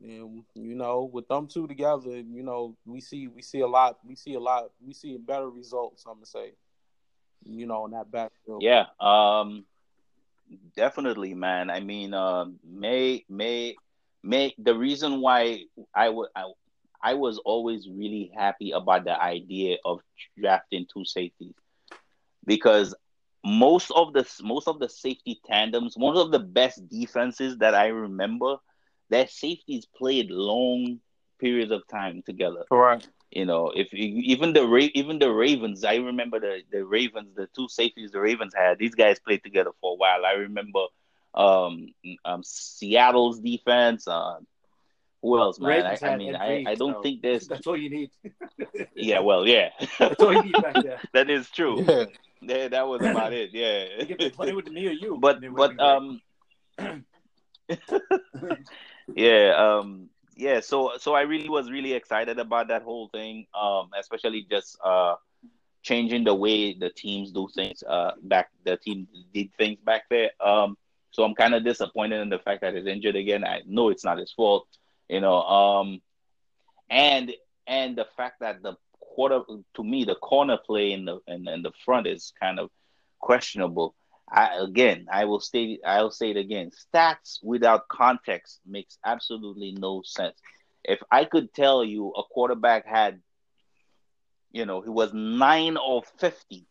[0.02, 3.98] And you know, with them two together, you know, we see we see a lot,
[4.06, 6.06] we see a lot, we see better results.
[6.06, 6.54] I'm gonna say,
[7.44, 8.64] you know, in that backfield.
[8.64, 9.66] Yeah, um,
[10.76, 11.70] definitely, man.
[11.70, 13.76] I mean, uh, Maye Maye
[14.24, 14.54] Maye.
[14.58, 16.52] The reason why I would I,
[17.02, 20.02] I was always really happy about the idea of
[20.40, 21.54] drafting two safeties
[22.46, 22.94] because
[23.44, 27.88] most of the most of the safety tandems, one of the best defenses that I
[27.88, 28.58] remember,
[29.10, 31.00] their safeties played long
[31.40, 32.64] periods of time together.
[32.70, 33.10] Correct.
[33.32, 37.68] You know, if even the even the Ravens, I remember the the Ravens, the two
[37.68, 38.80] safeties the Ravens had.
[38.80, 40.26] These guys played together for a while.
[40.26, 40.86] I remember
[41.34, 41.94] um,
[42.24, 44.08] um Seattle's defense.
[44.08, 44.38] Uh,
[45.22, 45.86] who else, man?
[45.86, 47.48] I, I, mean, I, I don't so think there's.
[47.48, 48.12] That's all you need.
[48.96, 49.72] yeah, well, yeah.
[50.00, 51.00] that's all you need back there.
[51.14, 51.84] that is true.
[51.84, 52.06] Yeah.
[52.42, 53.50] yeah, that was about it.
[53.52, 53.88] Yeah.
[54.00, 55.18] You get to play with me or you.
[55.20, 56.22] But but um.
[59.16, 60.60] yeah, um, yeah.
[60.60, 63.48] So so I really was really excited about that whole thing.
[63.60, 65.16] Um, especially just uh
[65.84, 67.84] changing the way the teams do things.
[67.84, 70.32] Uh, back the team did things back there.
[70.40, 70.78] Um,
[71.12, 73.44] so I'm kind of disappointed in the fact that he's injured again.
[73.44, 74.68] I know it's not his fault
[75.10, 76.02] you know um
[76.90, 77.34] and
[77.66, 79.42] and the fact that the quarter
[79.76, 82.70] to me the corner play in the in, in the front is kind of
[83.20, 83.96] questionable
[84.30, 86.72] I, again i will say i'll say it again.
[86.72, 90.36] Stats without context makes absolutely no sense.
[90.84, 93.22] If i could tell you a quarterback had
[94.52, 96.66] you know he was 9 or 50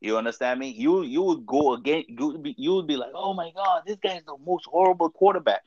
[0.00, 0.68] you understand me?
[0.70, 3.82] You you would go again you would be, you would be like oh my god
[3.86, 5.62] this guy is the most horrible quarterback.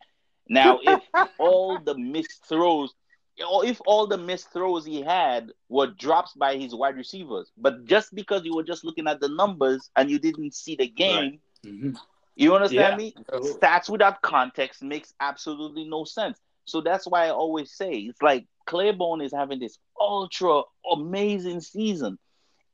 [0.47, 1.01] Now, if
[1.39, 2.93] all the missed throws,
[3.37, 8.13] if all the missed throws he had were drops by his wide receivers, but just
[8.13, 11.73] because you were just looking at the numbers and you didn't see the game, right.
[11.73, 11.91] mm-hmm.
[12.35, 13.07] you understand yeah.
[13.07, 13.15] me?
[13.31, 16.39] Stats without context makes absolutely no sense.
[16.65, 22.17] So that's why I always say it's like Claiborne is having this ultra amazing season,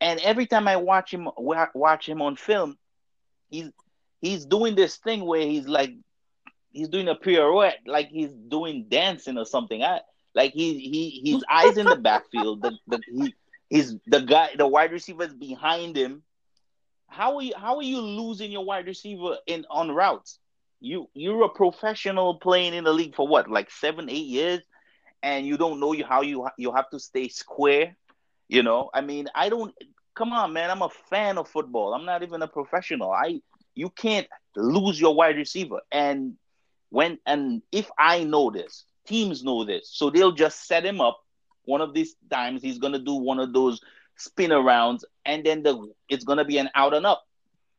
[0.02, 2.78] and every time I watch him watch him on film,
[3.50, 3.72] he's
[4.22, 5.92] he's doing this thing where he's like
[6.72, 9.82] he's doing a pirouette like he's doing dancing or something.
[9.82, 10.02] I
[10.36, 12.62] like he he his eyes in the backfield.
[12.64, 13.36] The the he
[13.70, 16.24] he's the guy the wide receivers behind him.
[17.08, 20.40] How are you how are you losing your wide receiver in on routes?
[20.80, 24.62] You you're a professional playing in the league for what like seven eight years,
[25.22, 27.96] and you don't know you how you you have to stay square.
[28.48, 29.74] You know, I mean, I don't.
[30.16, 30.70] Come on, man.
[30.70, 31.94] I'm a fan of football.
[31.94, 33.12] I'm not even a professional.
[33.12, 33.42] I
[33.76, 36.36] you can't lose your wide receiver, and
[36.90, 41.20] when and if I know this, teams know this, so they'll just set him up.
[41.66, 43.82] One of these times he's gonna do one of those
[44.16, 47.24] spin arounds, and then the it's gonna be an out and up.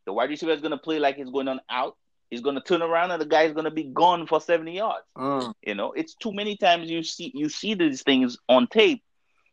[0.06, 1.96] The wide receiver is gonna play like he's going on out.
[2.30, 5.04] He's gonna turn around and the guy's gonna be gone for 70 yards.
[5.16, 5.52] Mm.
[5.62, 9.02] You know, it's too many times you see you see these things on tape,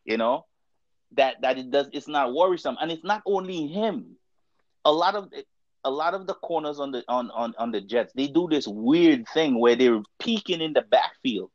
[0.06, 0.46] you know,
[1.13, 2.78] that that it does it's not worrisome.
[2.82, 4.18] And it's not only him.
[4.86, 5.30] A lot of
[5.84, 8.68] a lot of the corners on the on, on on the Jets, they do this
[8.68, 11.50] weird thing where they're peeking in the backfield,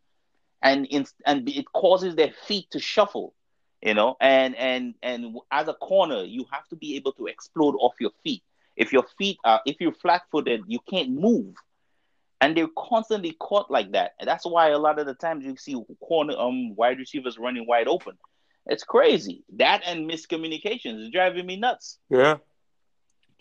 [0.62, 3.34] and in, and it causes their feet to shuffle,
[3.82, 4.16] you know.
[4.20, 8.12] And and and as a corner, you have to be able to explode off your
[8.22, 8.42] feet.
[8.76, 11.54] If your feet are if you're flat footed, you can't move,
[12.40, 14.12] and they're constantly caught like that.
[14.18, 17.66] And that's why a lot of the times you see corner um wide receivers running
[17.66, 18.16] wide open.
[18.66, 19.42] It's crazy.
[19.56, 21.98] That and miscommunications is driving me nuts.
[22.10, 22.36] Yeah.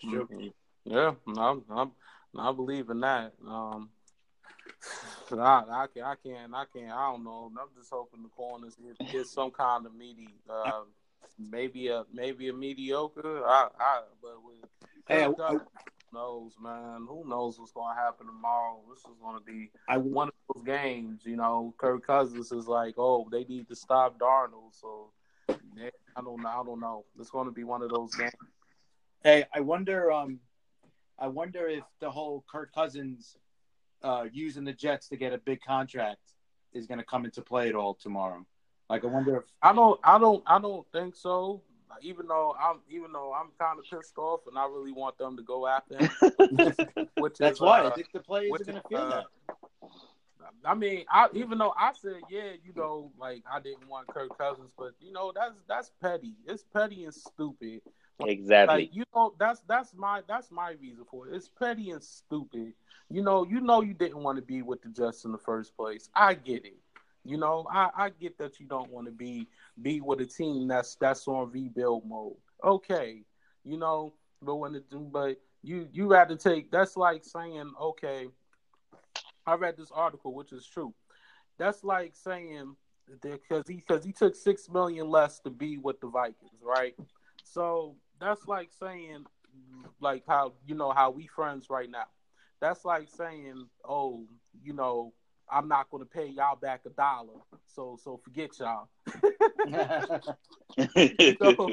[0.04, 0.48] Mm-hmm.
[0.84, 1.92] Yeah, I'm, I'm,
[2.36, 3.32] I believe in that.
[3.46, 3.90] Um,
[5.40, 6.90] I, I can, I can, I can.
[6.90, 7.50] I don't know.
[7.58, 10.82] I'm just hoping the corners get, get some kind of meaty, uh,
[11.38, 13.44] maybe a maybe a mediocre.
[13.44, 14.64] I, I but with
[15.08, 15.60] hey, who
[16.12, 17.06] knows, man?
[17.08, 18.80] Who knows what's going to happen tomorrow?
[18.90, 21.22] This is going to be I, one of those games.
[21.24, 24.72] You know, Kirk Cousins is like, oh, they need to stop Darnold.
[24.72, 25.10] So
[25.76, 26.48] yeah, I don't know.
[26.48, 27.04] I don't know.
[27.18, 28.32] It's going to be one of those games.
[29.22, 30.12] Hey, I wonder.
[30.12, 30.40] Um,
[31.18, 33.36] I wonder if the whole Kirk Cousins
[34.02, 36.20] uh, using the Jets to get a big contract
[36.72, 38.44] is going to come into play at all tomorrow.
[38.88, 41.62] Like, I wonder if I don't, I don't, I don't think so.
[42.00, 45.36] Even though I'm, even though I'm kind of pissed off, and I really want them
[45.36, 46.10] to go after him.
[47.18, 49.24] which That's is, why uh, I think the players are going to feel uh, that.
[50.64, 54.36] I mean, I even though I said, yeah, you know, like I didn't want Kirk
[54.38, 56.34] Cousins, but you know, that's that's petty.
[56.46, 57.82] It's petty and stupid
[58.26, 58.74] Exactly.
[58.74, 61.34] Like you know, that's that's my that's my reason for it.
[61.34, 62.72] It's petty and stupid.
[63.10, 65.76] You know, you know you didn't want to be with the Jets in the first
[65.76, 66.08] place.
[66.14, 66.76] I get it.
[67.24, 69.46] You know, I, I get that you don't want to be
[69.80, 72.34] be with a team that's that's on rebuild mode.
[72.64, 73.22] Okay,
[73.64, 78.28] you know, but when it but you you had to take that's like saying okay.
[79.44, 80.94] I read this article, which is true.
[81.58, 82.76] That's like saying
[83.20, 86.94] because he because he took six million less to be with the Vikings, right?
[87.44, 89.26] So that's like saying
[90.00, 92.04] like how you know how we friends right now.
[92.60, 94.24] That's like saying, oh,
[94.62, 95.12] you know,
[95.50, 98.88] I'm not going to pay y'all back a dollar, so so forget y'all.
[101.38, 101.70] so,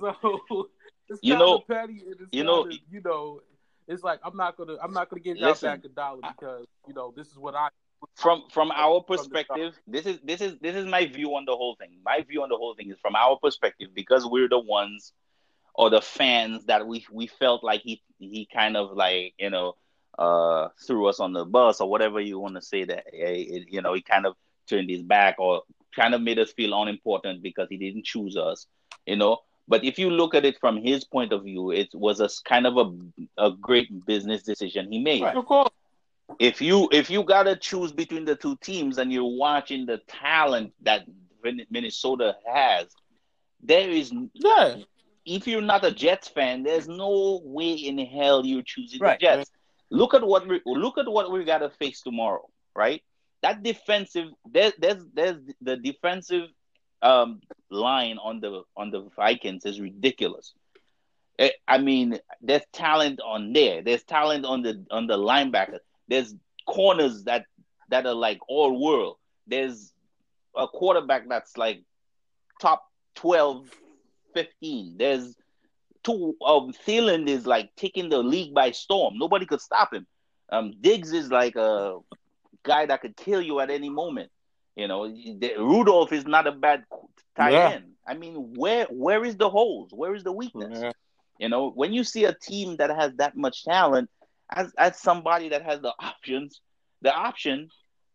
[0.00, 0.68] so
[1.08, 2.02] it's you know, petty.
[2.06, 3.40] It's you know, of, you know,
[3.86, 6.94] it's like I'm not gonna I'm not gonna give y'all back a dollar because you
[6.94, 7.68] know this is what I.
[8.16, 11.76] From from our perspective, this is this is this is my view on the whole
[11.76, 11.90] thing.
[12.04, 15.12] My view on the whole thing is from our perspective because we're the ones
[15.74, 19.74] or the fans that we we felt like he he kind of like you know
[20.18, 23.80] uh threw us on the bus or whatever you want to say that it, you
[23.80, 24.34] know he kind of
[24.68, 25.62] turned his back or
[25.94, 28.66] kind of made us feel unimportant because he didn't choose us
[29.06, 29.38] you know?
[29.68, 32.66] But if you look at it from his point of view it was a kind
[32.66, 35.22] of a, a great business decision he made.
[35.22, 35.70] Right, of course.
[36.38, 40.72] If you if you gotta choose between the two teams and you're watching the talent
[40.82, 41.06] that
[41.70, 42.88] Minnesota has,
[43.62, 44.76] there is yeah
[45.24, 49.26] if you're not a Jets fan, there's no way in hell you're choosing right, the
[49.26, 49.38] Jets.
[49.38, 49.98] Right.
[49.98, 53.02] Look at what we look at what we gotta face tomorrow, right?
[53.42, 56.48] That defensive there's there's there's the defensive
[57.02, 60.54] um, line on the on the Vikings is ridiculous.
[61.38, 63.82] Eh, I mean, there's talent on there.
[63.82, 65.78] There's talent on the on the linebacker.
[66.08, 66.34] There's
[66.66, 67.46] corners that
[67.90, 69.16] that are like all world.
[69.46, 69.92] There's
[70.56, 71.82] a quarterback that's like
[72.60, 72.84] top
[73.16, 73.68] 12
[74.34, 74.96] 15.
[74.98, 75.34] There's
[76.02, 79.18] two um Thielen is like taking the league by storm.
[79.18, 80.06] Nobody could stop him.
[80.50, 81.98] Um Diggs is like a
[82.62, 84.30] guy that could kill you at any moment.
[84.76, 86.84] You know, the, Rudolph is not a bad
[87.36, 87.70] tight yeah.
[87.70, 87.84] end.
[88.06, 89.90] I mean, where where is the holes?
[89.92, 90.78] Where is the weakness?
[90.80, 90.92] Yeah.
[91.38, 94.08] You know, when you see a team that has that much talent,
[94.50, 96.60] as as somebody that has the options,
[97.02, 97.68] the option,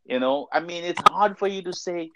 [0.06, 2.10] you know, I mean, it's hard for you to say.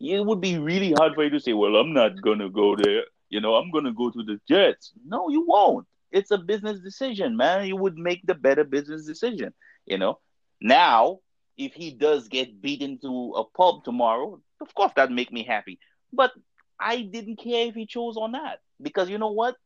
[0.00, 3.04] It would be really hard for you to say, "Well, I'm not gonna go there."
[3.32, 4.92] You know, I'm going to go to the Jets.
[5.06, 5.86] No, you won't.
[6.10, 7.66] It's a business decision, man.
[7.66, 9.54] You would make the better business decision,
[9.86, 10.18] you know.
[10.60, 11.20] Now,
[11.56, 15.78] if he does get beaten to a pub tomorrow, of course that'd make me happy.
[16.12, 16.32] But
[16.78, 19.56] I didn't care if he chose or not because you know what?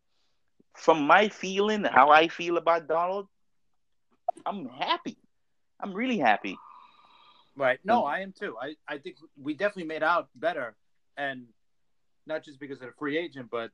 [0.75, 3.27] From my feeling, how I feel about Darnold,
[4.45, 5.19] I'm happy.
[5.81, 6.57] I'm really happy.
[7.57, 7.81] Right.
[7.85, 8.11] No, mm.
[8.13, 8.55] I am too.
[8.63, 10.77] I, I think we definitely made out better.
[11.17, 11.47] And
[12.27, 13.71] not just because of the free agent, but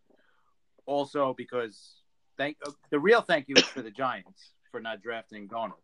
[0.86, 1.96] also because
[2.36, 5.74] thank uh, the real thank you is for the Giants for not drafting Darnold.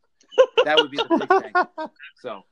[0.64, 1.88] That would be the big thing.
[2.20, 2.42] So.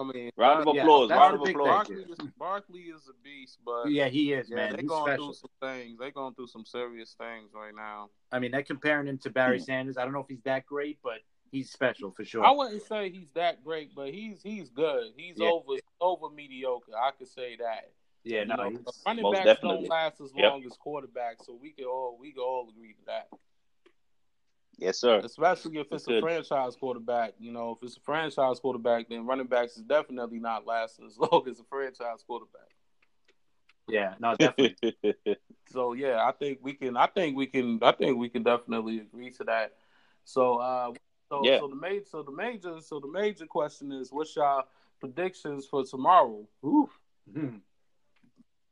[0.00, 1.10] I mean, round of applause.
[1.10, 1.66] Yeah, round of applause.
[1.88, 4.72] Barkley is, Barkley is a beast, but yeah, he is, yeah, man.
[4.74, 5.26] They're going special.
[5.26, 5.98] through some things.
[5.98, 8.10] They're going through some serious things right now.
[8.30, 9.64] I mean, they're comparing him to Barry hmm.
[9.64, 9.96] Sanders.
[9.96, 11.18] I don't know if he's that great, but
[11.50, 12.44] he's special for sure.
[12.44, 15.12] I wouldn't say he's that great, but he's he's good.
[15.16, 15.48] He's yeah.
[15.48, 16.92] over over mediocre.
[16.96, 17.90] I could say that.
[18.28, 19.88] Yeah, no, know, running backs definitely.
[19.88, 20.70] don't last as long yep.
[20.70, 23.28] as quarterbacks, so we can all we can all agree to that.
[24.76, 25.20] Yes, sir.
[25.24, 26.22] Especially if it's, it's a good.
[26.22, 27.32] franchise quarterback.
[27.40, 31.16] You know, if it's a franchise quarterback, then running backs is definitely not lasting as
[31.32, 32.68] long as a franchise quarterback.
[33.88, 34.76] Yeah, no, definitely.
[35.72, 36.98] so yeah, I think we can.
[36.98, 37.78] I think we can.
[37.80, 39.72] I think we can definitely agree to that.
[40.24, 40.92] So, uh,
[41.30, 41.60] so, yeah.
[41.60, 44.64] so the major, so the major, so the major question is, what's your
[45.00, 46.46] predictions for tomorrow?
[46.62, 46.90] Ooh.
[47.34, 47.56] Mm-hmm.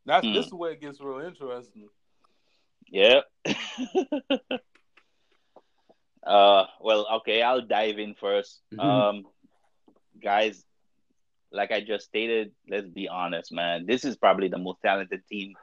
[0.06, 0.32] That's hmm.
[0.32, 1.88] this is where it gets real interesting.
[2.88, 3.20] Yeah.
[6.26, 8.80] uh well okay, I'll dive in 1st mm-hmm.
[8.80, 9.24] Um
[10.22, 10.64] guys,
[11.52, 13.86] like I just stated, let's be honest, man.
[13.86, 15.54] This is probably the most talented team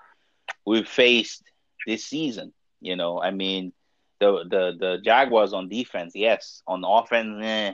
[0.66, 1.44] we've faced
[1.88, 2.54] this season.
[2.82, 3.74] You know, I mean
[4.20, 6.62] the the the Jaguars on defense, yes.
[6.68, 7.74] On offense, eh,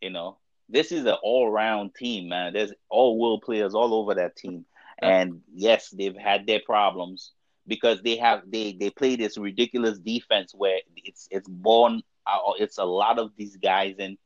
[0.00, 2.52] you know, this is an all round team, man.
[2.52, 4.66] There's all world players all over that team.
[5.00, 7.32] And yes, they've had their problems
[7.66, 12.78] because they have they they play this ridiculous defense where it's it's born uh, it's
[12.78, 14.18] a lot of these guys in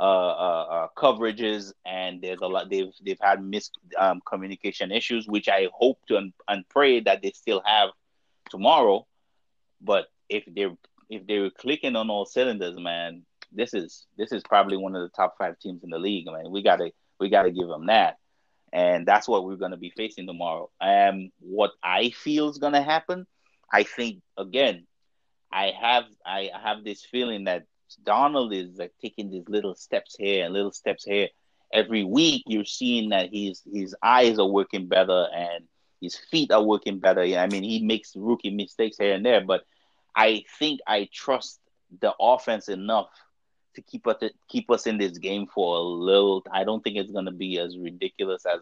[0.00, 5.48] uh, uh, uh, coverages and there's a lot they've they've had miscommunication um, issues which
[5.48, 7.90] I hope to and, and pray that they still have
[8.50, 9.06] tomorrow.
[9.80, 10.76] But if they're
[11.10, 15.02] if they were clicking on all cylinders, man, this is this is probably one of
[15.02, 16.26] the top five teams in the league.
[16.28, 18.16] I mean, we gotta we gotta give them that
[18.72, 20.70] and that's what we're going to be facing tomorrow.
[20.80, 23.26] Um, what I feel is going to happen,
[23.72, 24.86] I think again,
[25.52, 27.64] I have I have this feeling that
[28.04, 31.28] Darnold is like taking these little steps here and little steps here,
[31.72, 35.64] every week you're seeing that his his eyes are working better and
[36.00, 37.24] his feet are working better.
[37.24, 39.64] Yeah, I mean, he makes rookie mistakes here and there, but
[40.14, 41.60] I think I trust
[42.00, 43.10] the offense enough
[43.74, 46.44] to keep us keep us in this game for a little.
[46.52, 48.60] I don't think it's going to be as ridiculous as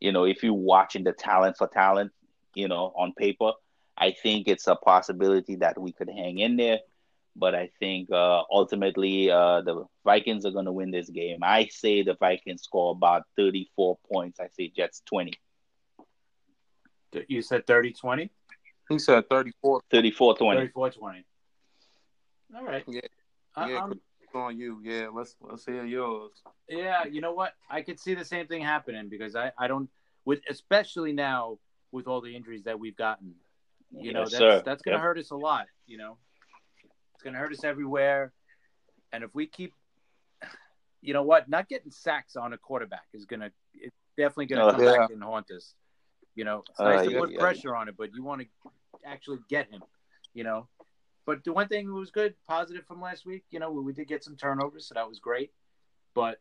[0.00, 2.12] you know if you're watching the talent for talent,
[2.54, 3.52] you know, on paper.
[3.98, 6.80] I think it's a possibility that we could hang in there,
[7.34, 11.38] but I think uh, ultimately uh, the Vikings are going to win this game.
[11.42, 14.38] I say the Vikings score about 34 points.
[14.38, 15.32] I say Jets 20.
[17.28, 18.30] You said 30 20?
[18.90, 20.60] He said 34 34 20.
[20.60, 21.24] 34 20.
[22.54, 22.84] All right.
[22.86, 23.00] Yeah.
[23.56, 24.00] I, Yeah, I'm-
[24.36, 24.80] on you.
[24.82, 26.42] Yeah, let's let's hear yours.
[26.68, 27.52] yeah, you know what?
[27.70, 29.88] I could see the same thing happening because I, I don't
[30.24, 31.58] with especially now
[31.92, 33.34] with all the injuries that we've gotten.
[34.00, 34.62] You know, Yes, that's sir.
[34.64, 35.00] that's gonna Yep.
[35.00, 36.18] hurt us a lot, you know.
[37.14, 38.32] It's gonna hurt us everywhere.
[39.12, 39.72] And if we keep
[41.02, 44.70] you know what, not getting sacks on a quarterback is gonna it's definitely gonna Oh,
[44.70, 44.98] come yeah.
[44.98, 45.74] back and haunt us.
[46.34, 47.38] You know, it's Uh, nice to yeah, put yeah.
[47.40, 48.70] pressure on it, but you want to
[49.06, 49.82] actually get him,
[50.34, 50.68] you know.
[51.26, 54.22] But the one thing was good, positive from last week, you know, we did get
[54.22, 55.50] some turnovers, so that was great.
[56.14, 56.38] But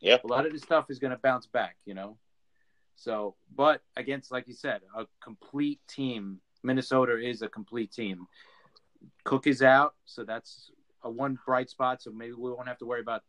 [0.00, 2.18] yeah, a lot of this stuff is going to bounce back, you know.
[2.96, 6.40] So, but against, like you said, a complete team.
[6.64, 8.26] Minnesota is a complete team.
[9.22, 10.72] Cook is out, so that's
[11.04, 12.02] a one bright spot.
[12.02, 13.22] So maybe we won't have to worry about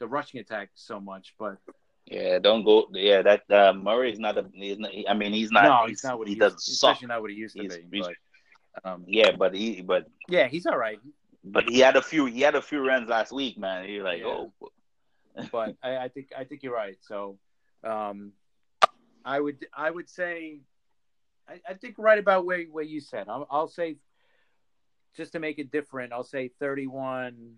[0.00, 1.34] the rushing attack so much.
[1.38, 1.58] But
[2.06, 2.88] Yeah, don't go.
[2.92, 4.44] Yeah, that uh, Murray is not a.
[4.52, 5.62] He's not, I mean, he's not.
[5.62, 6.90] no, he's not what he, he doesn't suck.
[6.94, 7.98] especially not what he used to He's- be.
[7.98, 8.08] he's-
[8.84, 10.98] um, Yeah, but he but yeah, he's all right.
[11.44, 13.88] but he had a few he had a few runs last week, man.
[13.88, 14.26] You're like, Yeah.
[14.26, 14.52] oh,
[15.50, 16.96] but I, I think I think you're right.
[17.00, 17.38] So,
[17.84, 18.32] um,
[19.24, 20.60] I would I would say,
[21.48, 23.28] I, I think right about where where you said.
[23.28, 23.96] I'll, I'll say,
[25.16, 27.56] just to make it different, I'll say 31,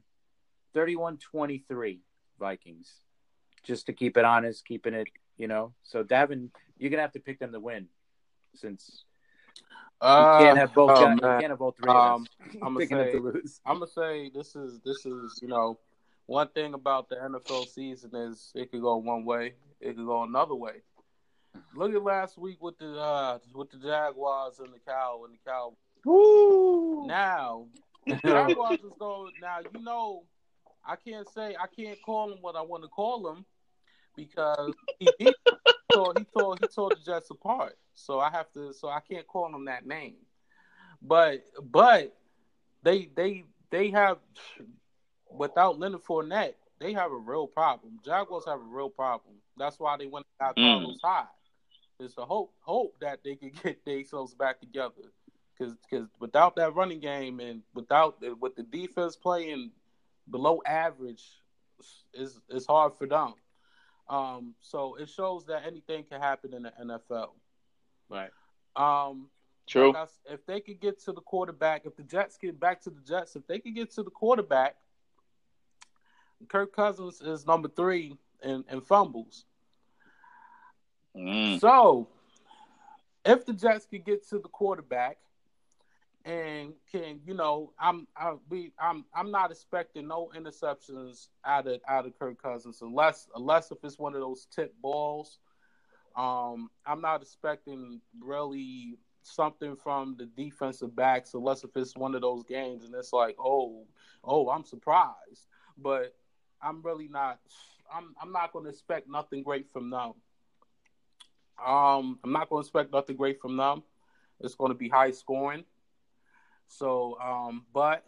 [0.74, 1.98] 31-23
[2.38, 2.92] Vikings,
[3.62, 5.72] just to keep it honest, keeping it you know.
[5.82, 7.88] So Davin, you're gonna have to pick them to win,
[8.54, 9.04] since
[10.04, 10.88] Uh, you can't have both.
[10.90, 12.26] guys, you can't have both three Um,
[12.62, 13.42] I'ma say- to.
[13.64, 15.78] I'm gonna say this is this is you know
[16.26, 20.22] one thing about the NFL season is it could go one way, it could go
[20.22, 20.82] another way.
[21.74, 25.50] Look at last week with the uh, with the Jaguars and the Cow and the
[25.50, 25.72] Cow.
[26.04, 27.06] woo.
[27.06, 27.66] Now
[28.08, 29.58] Jaguars is going now.
[29.72, 30.24] You know,
[30.86, 33.44] I can't say I can't call him what I want to call him
[34.16, 35.34] because he he
[35.92, 37.76] tore he tore he tore the Jets apart.
[37.94, 38.72] So I have to.
[38.72, 40.16] So I can't call them that name.
[41.02, 42.14] But but
[42.82, 44.18] they they they have
[45.30, 47.98] without Leonard Fournette, they have a real problem.
[48.04, 49.36] Jaguars have a real problem.
[49.56, 50.80] That's why they went and got Mm.
[50.82, 51.26] Carlos Hyde.
[52.00, 55.12] It's a hope hope that they could get themselves back together.
[55.58, 59.70] Because because without that running game and without with the defense playing
[60.30, 61.24] below average,
[62.12, 63.34] is it's hard for them.
[64.08, 67.30] Um, so it shows that anything can happen in the NFL.
[68.08, 68.30] Right.
[68.76, 69.28] Um,
[69.66, 69.88] True.
[69.88, 72.82] like I s- if they could get to the quarterback, if the Jets get back
[72.82, 74.76] to the Jets, if they could get to the quarterback,
[76.48, 79.46] Kirk Cousins is number three in, in fumbles.
[81.16, 81.60] Mm.
[81.60, 82.08] So,
[83.24, 85.18] if the Jets could get to the quarterback
[86.24, 91.80] and can, you know, I'm I, we I'm I'm not expecting no interceptions out of
[91.88, 95.38] out of Kirk Cousins unless unless if it's one of those tip balls.
[96.16, 102.20] Um, I'm not expecting really something from the defensive backs unless if it's one of
[102.20, 103.84] those games and it's like, oh,
[104.22, 105.48] oh, I'm surprised.
[105.76, 106.14] But
[106.62, 107.40] I'm really not
[107.92, 110.12] I'm I'm not gonna expect nothing great from them.
[111.58, 113.82] Um, I'm not going to expect nothing great from them.
[114.40, 115.64] It's going to be high scoring.
[116.66, 118.04] So, um, but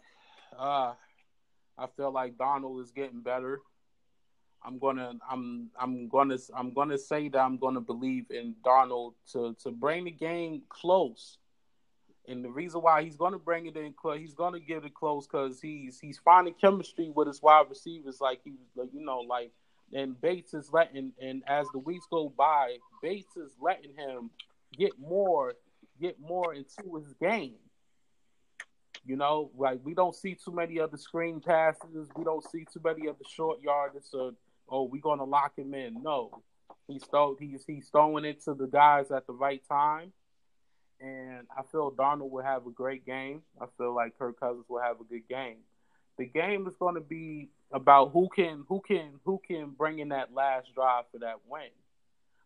[0.57, 0.93] uh,
[1.77, 3.61] I feel like Darnold is getting better.
[4.67, 9.55] I'm gonna, I'm, I'm gonna, I'm gonna say that I'm gonna believe in Darnold to
[9.63, 11.37] to bring the game close.
[12.27, 15.25] And the reason why he's gonna bring it in close, he's gonna get it close
[15.25, 19.53] because he's he's finding chemistry with his wide receivers, like he, like you know, like
[19.93, 24.31] and Bates is letting and as the weeks go by, Bates is letting him
[24.77, 25.53] get more
[26.01, 27.55] get more into his game.
[29.05, 32.81] You know, like we don't see too many other screen passes, we don't see too
[32.83, 34.33] many other the short yardage or
[34.69, 36.01] oh we're gonna lock him in.
[36.01, 36.43] No.
[36.87, 40.13] He's throw he's he's throwing it to the guys at the right time.
[40.99, 43.43] And I feel Darnold will have a great game.
[43.61, 45.57] I feel like Kirk Cousins will have a good game.
[46.17, 50.09] The game is going to be about who can who can who can bring in
[50.09, 51.69] that last drive for that win.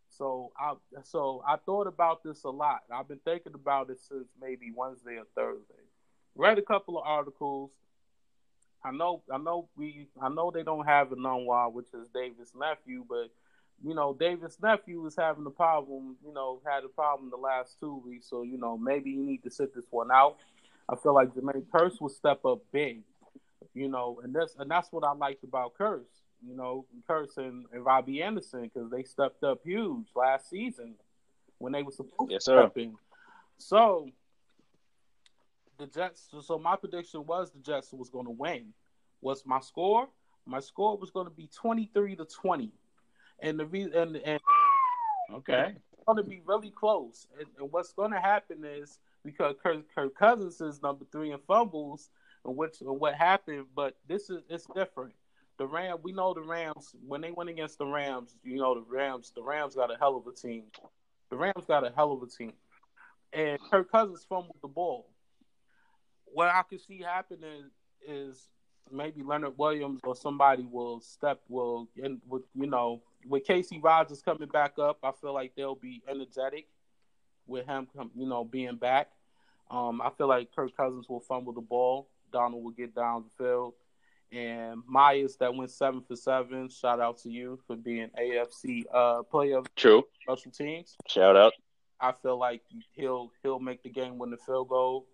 [0.10, 2.82] So I so I thought about this a lot.
[2.94, 5.84] I've been thinking about it since maybe Wednesday or Thursday.
[6.36, 7.72] Read a couple of articles,
[8.84, 13.06] I know, I know we, I know they don't have Enunwa, which is Davis' nephew,
[13.08, 13.30] but
[13.84, 16.16] you know, Davis' nephew is having a problem.
[16.26, 19.44] You know, had a problem the last two weeks, so you know maybe you need
[19.44, 20.38] to sit this one out.
[20.90, 23.02] I feel like Jermaine Kearse will step up big.
[23.74, 26.04] You know, and that's and that's what I liked about Kearse,
[26.48, 30.96] You know, Kearse and, and Robbie Anderson because they stepped up huge last season
[31.58, 32.96] when they were supposed yes, to step in.
[33.58, 34.10] So
[35.82, 36.30] the Jets.
[36.42, 38.68] So my prediction was the Jets was going to win.
[39.20, 40.08] What's my score?
[40.46, 42.72] My score was going to be twenty three to twenty,
[43.40, 44.40] and the reason and, and
[45.34, 47.28] okay, it's going to be really close.
[47.38, 51.40] And, and what's going to happen is because Kirk, Kirk, Cousins is number three in
[51.48, 52.10] fumbles,
[52.46, 53.66] and which and what happened.
[53.76, 55.14] But this is it's different.
[55.58, 58.36] The Ram, we know the Rams when they went against the Rams.
[58.44, 59.32] You know the Rams.
[59.36, 60.64] The Rams got a hell of a team.
[61.30, 62.54] The Rams got a hell of a team,
[63.32, 65.11] and Kirk Cousins fumbled the ball
[66.34, 67.70] what I could see happening
[68.08, 68.50] is
[68.92, 74.22] maybe Leonard Williams or somebody will step will and with you know with Kacy Rodgers
[74.22, 76.68] coming back up, I feel like they'll be energetic
[77.48, 79.10] with him, you know, being back.
[79.70, 82.10] Um, I feel like Kirk Cousins will fumble the ball.
[82.34, 83.74] Darnold will get down the field.
[84.32, 86.70] And Myers that went seven for seven.
[86.70, 90.04] Shout out to you for being AFC uh, player of True.
[90.24, 90.96] special teams.
[91.08, 91.54] Shout out.
[92.00, 92.62] I feel like
[92.94, 95.06] he'll he'll make the game win the field goal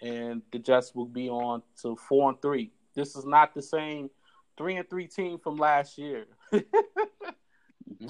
[0.00, 2.72] and the Jets will be on to four and three.
[2.94, 4.10] This is not the same
[4.56, 6.26] three and three team from last year.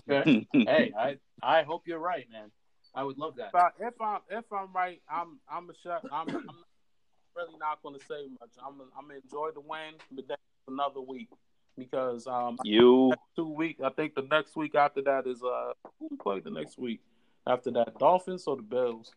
[0.08, 0.46] okay.
[0.52, 2.50] hey, I I hope you're right, man.
[2.94, 3.48] I would love that.
[3.48, 6.02] If, I, if I'm if I'm right, I'm I'm a shut.
[6.12, 6.46] I'm, I'm
[7.36, 8.50] really not going to say much.
[8.64, 11.28] I'm I'm gonna enjoy the win, but that's another week
[11.76, 13.78] because um you two week.
[13.82, 17.00] I think the next week after that is uh who we play the next week
[17.46, 19.12] after that Dolphins or the Bills.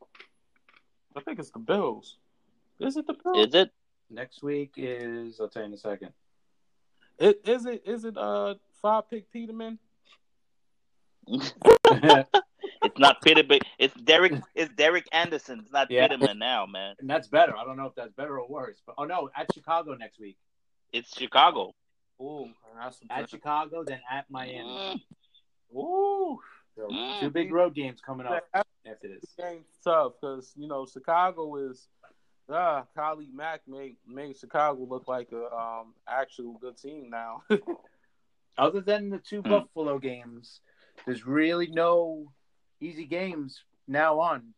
[1.16, 2.18] I think it's the Bills.
[2.80, 3.48] Is it the Bills?
[3.48, 3.72] Is it?
[4.10, 6.10] Next week is I'll tell you in a second.
[7.18, 9.80] It, is it is it uh five pick Peterman?
[11.28, 13.60] it's not Peterman.
[13.80, 14.34] It's Derek.
[14.54, 15.60] It's Derek Anderson.
[15.60, 16.08] It's not yeah.
[16.08, 16.96] Peterman now, man.
[17.00, 17.56] And that's better.
[17.56, 18.82] I don't know if that's better or worse.
[18.86, 20.38] But oh no, at Chicago next week.
[20.94, 21.74] It's Chicago.
[22.22, 22.50] Ooh,
[23.10, 25.04] at Chicago, then at Miami.
[25.74, 25.78] Mm.
[25.78, 26.40] Ooh,
[26.76, 27.20] so, mm.
[27.20, 29.24] two big road games coming up after this.
[29.38, 31.88] Game's tough because you know Chicago is
[32.50, 37.44] Ah, Khalil Mack made made Chicago look like a um actual good team now.
[38.58, 39.50] Other than the two mm.
[39.50, 40.62] Buffalo games,
[41.06, 42.32] there's really no
[42.80, 44.54] easy games now on.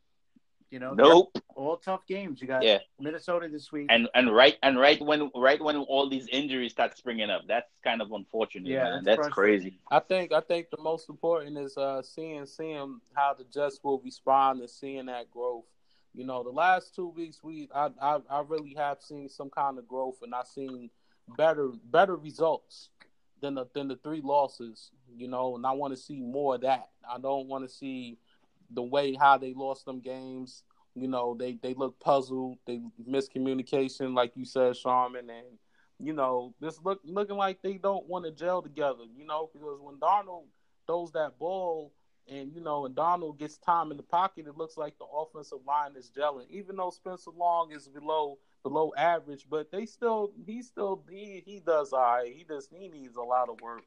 [0.70, 1.38] You know, nope.
[1.56, 2.42] All tough games.
[2.42, 2.80] You got yeah.
[3.00, 6.98] Minnesota this week, and and right and right when right when all these injuries start
[6.98, 8.68] springing up, that's kind of unfortunate.
[8.68, 9.04] Yeah, man.
[9.06, 9.80] that's, that's crazy.
[9.90, 14.00] I think I think the most important is uh seeing seeing how the Jets will
[14.00, 15.64] respond and seeing that growth
[16.14, 19.78] you know, the last two weeks we I, I I really have seen some kind
[19.78, 20.90] of growth and I've seen
[21.38, 22.90] better better results
[23.42, 26.62] than the than the three losses, you know, and I want to see more of
[26.62, 26.90] that.
[27.10, 28.18] I don't want to see
[28.72, 30.64] the way how they lost them games.
[30.96, 35.46] You know, they they look puzzled, they miscommunication, like you said, Sharman, and
[36.00, 39.04] you know, this look looking like they don't want to gel together.
[39.16, 40.46] You know, because when Darnold
[40.88, 41.94] throws that ball
[42.30, 45.60] and you know, and Darnold gets time in the pocket, it looks like the offensive
[45.68, 46.50] line is gelling.
[46.50, 51.60] Even though Spencer Long is below below average, but they still he still he he
[51.60, 52.34] does all right.
[52.34, 53.84] He does he needs a lot of work.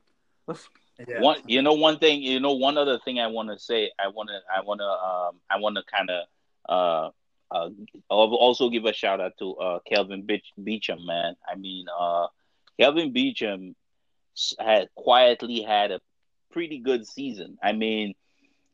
[1.07, 1.21] yeah.
[1.21, 4.09] One, you know, one thing, you know, one other thing I want to say, I
[4.09, 6.25] want to, I want to, um, I want to kind of,
[6.69, 7.11] uh,
[7.55, 7.71] uh,
[8.11, 11.37] I'll also give a shout out to uh, Kelvin Beach- Beachum, man.
[11.49, 12.29] I mean, uh,
[12.79, 13.75] Kelvin Beachum
[14.59, 16.01] had quietly had a
[16.53, 17.59] pretty good season.
[17.63, 18.15] I mean,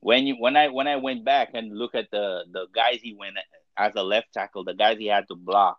[0.07, 3.13] when you when I when I went back and look at the the guys he
[3.13, 3.39] went
[3.77, 5.79] as a left tackle, the guys he had to block,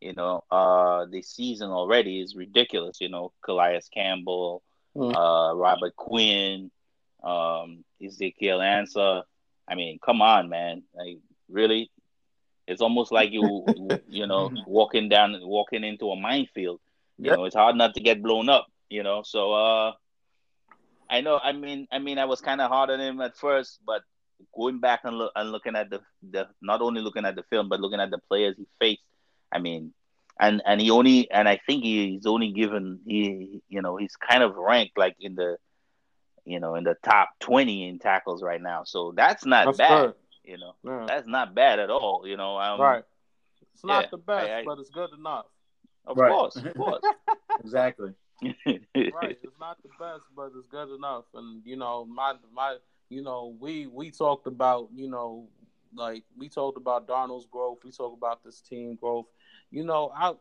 [0.00, 3.00] you know, uh, the season already is ridiculous.
[3.00, 4.62] You know, Calais Campbell,
[4.96, 5.12] mm.
[5.12, 6.70] uh, Robert Quinn,
[7.24, 9.24] um, Ezekiel Ansah.
[9.66, 10.84] I mean, come on, man!
[10.94, 11.90] Like really,
[12.68, 13.66] it's almost like you
[14.08, 16.78] you know walking down walking into a minefield.
[17.18, 17.38] You yep.
[17.38, 18.68] know, it's hard not to get blown up.
[18.88, 19.92] You know, so uh,
[21.10, 21.40] I know.
[21.42, 24.02] I mean, I mean, I was kind of hard on him at first, but
[24.54, 26.00] going back and look and looking at the
[26.30, 29.02] the not only looking at the film but looking at the players he faced,
[29.50, 29.92] I mean,
[30.38, 34.42] and and he only and I think he's only given he you know he's kind
[34.42, 35.56] of ranked like in the
[36.44, 38.84] you know in the top twenty in tackles right now.
[38.84, 40.06] So that's not that's bad.
[40.06, 40.14] Good.
[40.44, 41.04] You know, yeah.
[41.06, 42.22] that's not bad at all.
[42.26, 43.04] You know, um, right?
[43.74, 45.44] It's not yeah, the best, I, I, but it's good enough.
[46.06, 46.32] Of right.
[46.32, 47.02] course, of course,
[47.60, 49.38] exactly right.
[49.42, 51.24] It's not the best, but it's good enough.
[51.34, 52.76] And you know, my my
[53.08, 55.48] you know, we we talked about, you know,
[55.94, 59.26] like we talked about Darnold's growth, we talked about this team growth.
[59.70, 60.34] You know, I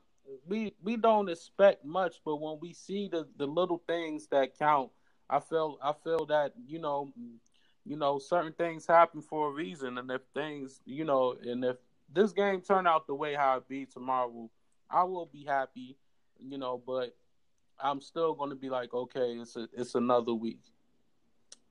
[0.45, 4.91] we we don't expect much, but when we see the the little things that count,
[5.29, 7.13] I feel I feel that you know,
[7.85, 11.77] you know, certain things happen for a reason, and if things, you know, and if
[12.13, 14.49] this game turn out the way how it be tomorrow,
[14.89, 15.97] I will be happy,
[16.39, 17.15] you know, but
[17.80, 20.59] I'm still going to be like, okay, it's a, it's another week.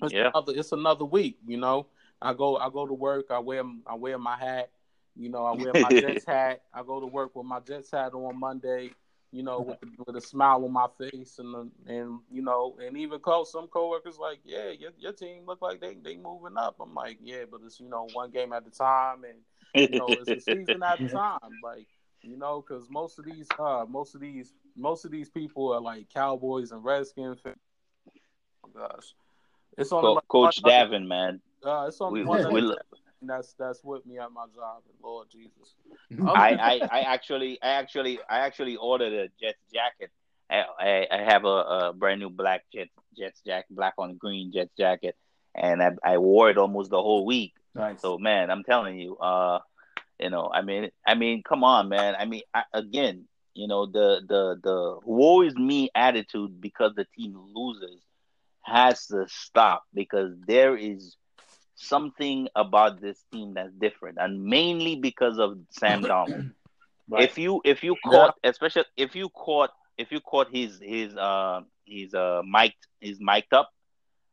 [0.03, 1.39] It's yeah, another, it's another week.
[1.47, 1.87] You know,
[2.21, 3.27] I go I go to work.
[3.31, 4.71] I wear I wear my hat.
[5.17, 6.63] You know, I wear my Jets hat.
[6.73, 8.91] I go to work with my Jets hat on Monday.
[9.33, 12.97] You know, with the, with a smile on my face, and and you know, and
[12.97, 16.77] even call some coworkers like, yeah, your, your team look like they they moving up.
[16.81, 20.07] I'm like, yeah, but it's you know one game at a time, and you know
[20.09, 21.59] it's a season at a time.
[21.63, 21.87] Like
[22.23, 25.81] you know, because most of these uh most of these most of these people are
[25.81, 27.41] like Cowboys and Redskins.
[27.47, 29.15] Oh, gosh,
[29.79, 31.41] it's on Co- like Coach one other- Davin, man.
[31.65, 32.77] Uh, it's on We, one we, other we,
[33.23, 34.83] that's that's with me at my job.
[35.03, 35.75] Lord Jesus,
[36.27, 40.11] I, I, I actually, I actually, I actually ordered a Jets jacket.
[40.49, 44.53] I, I, I have a, a brand new black Jets Jets jacket, black on green
[44.53, 45.17] Jets jacket,
[45.55, 47.55] and I, I wore it almost the whole week.
[47.75, 48.01] Nice.
[48.01, 49.59] So man, I'm telling you, uh,
[50.21, 52.15] you know, I mean, I mean, come on, man.
[52.19, 53.25] I mean, I, again,
[53.57, 58.03] you know, the the the woe is me attitude because the team loses
[58.63, 61.17] has to stop because there is
[61.75, 66.53] something about this team that's different, and mainly because of Sam Darnold.
[67.09, 67.25] Right.
[67.25, 71.61] If you if you caught, especially if you caught if you caught his his uh
[71.87, 73.71] his uh mic'd his mic'd up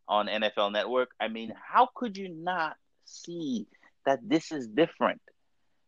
[0.07, 3.67] on NFL Network, I mean, how could you not see
[4.05, 5.21] that this is different?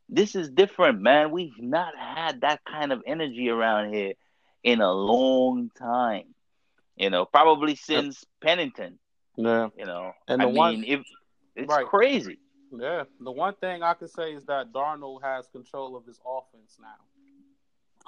[0.09, 1.31] This is different, man.
[1.31, 4.13] We've not had that kind of energy around here
[4.63, 6.33] in a long time.
[6.95, 8.99] You know, probably since Pennington.
[9.35, 11.05] yeah, You know, And I the mean, one- if
[11.55, 11.85] it's Right.
[11.85, 12.39] crazy.
[12.71, 13.03] yeah.
[13.19, 16.95] The one thing I can say is that Darnold has control of his offense now.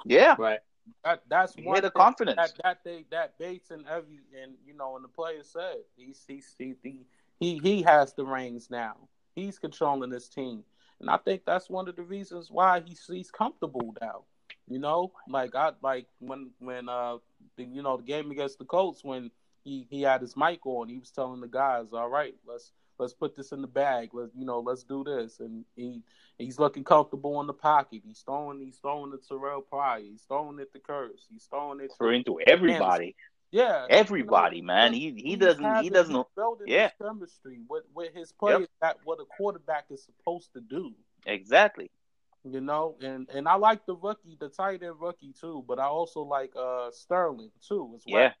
[0.04, 0.60] Yeah, right.
[1.04, 2.36] That that's He one the confidence.
[2.36, 6.24] that that they that Bates and every and you know and the players said he's
[6.26, 7.06] he's he, he
[7.40, 8.96] he he has the reins now.
[9.34, 10.64] He's controlling this team,
[11.00, 14.24] and I think that's one of the reasons why he's he's comfortable now.
[14.66, 17.18] You know, like I like when when uh
[17.56, 19.30] the, you know the game against the Colts when
[19.64, 23.14] he he had his mic on, he was telling the guys, "All right, let's let's
[23.14, 24.10] put this in the bag.
[24.12, 26.02] Let's you know let's do this." And he
[26.38, 28.02] he's looking comfortable in the pocket.
[28.04, 30.00] He's throwing he's throwing to Terrelle Pryor.
[30.00, 31.26] He's throwing it to Kearse.
[31.30, 33.16] He's throwing it Throwing to everybody,
[33.50, 34.92] yeah everybody, man.
[34.92, 36.26] He he doesn't he doesn't
[36.66, 36.90] yeah.
[37.00, 38.68] chemistry with with his players.
[38.80, 40.94] That what a quarterback is supposed to do.
[41.26, 41.90] exactly.
[42.44, 45.84] You know, and and I like the rookie, the tight end rookie too, but I
[45.84, 48.22] also like uh Sterling too as well.
[48.22, 48.32] Yeah,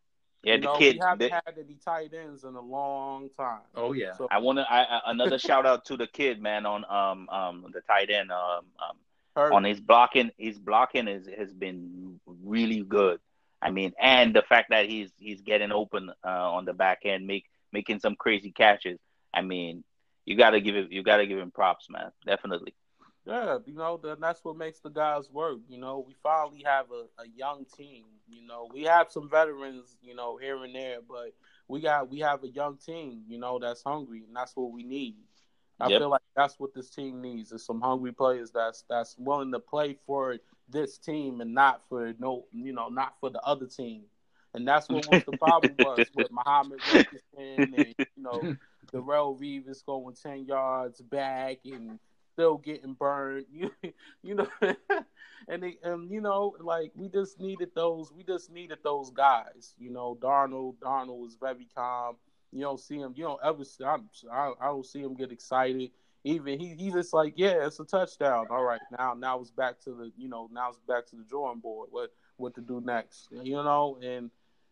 [0.42, 0.54] yeah.
[0.54, 0.96] you The know, kid.
[0.96, 3.60] we haven't the- had any tight ends in a long time.
[3.74, 4.12] Oh yeah.
[4.14, 4.70] So I want to.
[4.70, 8.30] I, I, another shout out to the kid, man, on um um the tight end
[8.30, 8.96] um um
[9.36, 9.52] Hurt.
[9.52, 10.30] on his blocking.
[10.38, 13.20] His blocking is has been really good.
[13.62, 17.26] I mean, and the fact that he's he's getting open uh, on the back end,
[17.26, 18.98] make making some crazy catches.
[19.34, 19.84] I mean,
[20.24, 20.90] you gotta give it.
[20.92, 22.10] You gotta give him props, man.
[22.26, 22.74] Definitely.
[23.24, 25.58] Yeah, you know, that's what makes the guys work.
[25.68, 28.04] You know, we finally have a, a young team.
[28.28, 31.32] You know, we have some veterans, you know, here and there, but
[31.68, 34.82] we got we have a young team, you know, that's hungry, and that's what we
[34.84, 35.16] need.
[35.80, 36.02] I Yep.
[36.02, 39.60] feel like that's what this team needs is some hungry players that's that's willing to
[39.60, 40.38] play for
[40.70, 44.02] this team and not for no, you know, not for the other team.
[44.54, 46.80] And that's what was the problem was with Muhammad
[47.36, 48.56] and you know
[48.92, 51.98] Darrelle Revis going ten yards back and
[52.32, 53.46] still getting burned.
[53.52, 53.70] You
[54.22, 54.48] you know,
[55.48, 58.12] and they, and you know, like we just needed those.
[58.12, 59.74] We just needed those guys.
[59.78, 60.76] You know, Darnold.
[60.76, 62.16] Darnold was very calm.
[62.52, 63.12] You don't see him.
[63.16, 63.64] You don't ever.
[64.32, 65.90] I I don't see him get excited.
[66.24, 68.46] Even he he's just like, yeah, it's a touchdown.
[68.50, 71.22] All right, now now it's back to the you know now it's back to the
[71.22, 71.88] drawing board.
[71.90, 73.28] What what to do next?
[73.30, 74.30] You know, and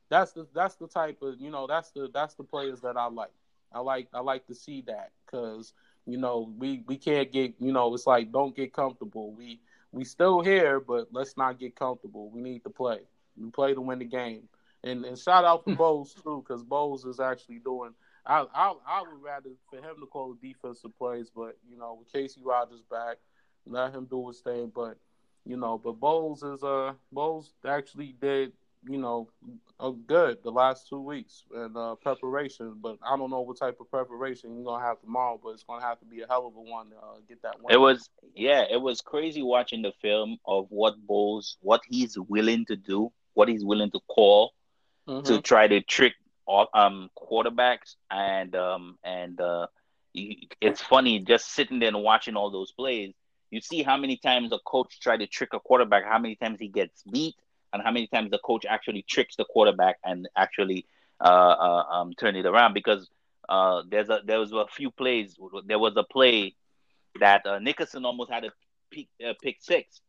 [0.08, 3.06] that's the that's the type of you know that's the that's the players that I
[3.06, 3.32] like.
[3.72, 5.72] I like I like to see that because
[6.06, 9.32] you know we we can't get you know it's like don't get comfortable.
[9.32, 9.60] We
[9.92, 12.30] we still here, but let's not get comfortable.
[12.30, 13.00] We need to play.
[13.36, 14.48] We play to win the game.
[14.84, 15.78] And and shout out to hmm.
[15.78, 17.92] Bowles too because Bowles is actually doing.
[18.26, 21.98] I, I I would rather for him to call the defensive plays, but you know
[21.98, 23.18] with Kacy Rodgers back,
[23.66, 24.72] let him do his thing.
[24.74, 24.98] But
[25.44, 28.52] you know, but Bowles is uh Bowles actually did
[28.88, 29.28] you know
[29.80, 32.76] uh, good the last two weeks and uh, preparation.
[32.80, 35.84] But I don't know what type of preparation you're gonna have tomorrow, but it's gonna
[35.84, 37.72] have to be a hell of a one to uh, get that one.
[37.74, 42.64] It was yeah, it was crazy watching the film of what Bowles, what he's willing
[42.66, 44.52] to do, what he's willing to call
[45.08, 45.24] Mhm.
[45.26, 46.14] to try to trick
[46.46, 49.66] all- um quarterbacks and um and uh
[50.14, 53.12] it's funny just sitting there and watching all those plays
[53.50, 56.58] you see how many times a coach try to trick a quarterback, how many times
[56.60, 57.34] he gets beat,
[57.72, 60.86] and how many times the coach actually tricks the quarterback and actually
[61.20, 62.74] uh, uh, um, turn it around.
[62.74, 63.08] Because
[63.48, 65.36] uh, there's a there was a few plays.
[65.66, 66.54] There was a play
[67.20, 68.50] that uh, Nickerson almost had a
[68.90, 70.00] pick, uh, pick six.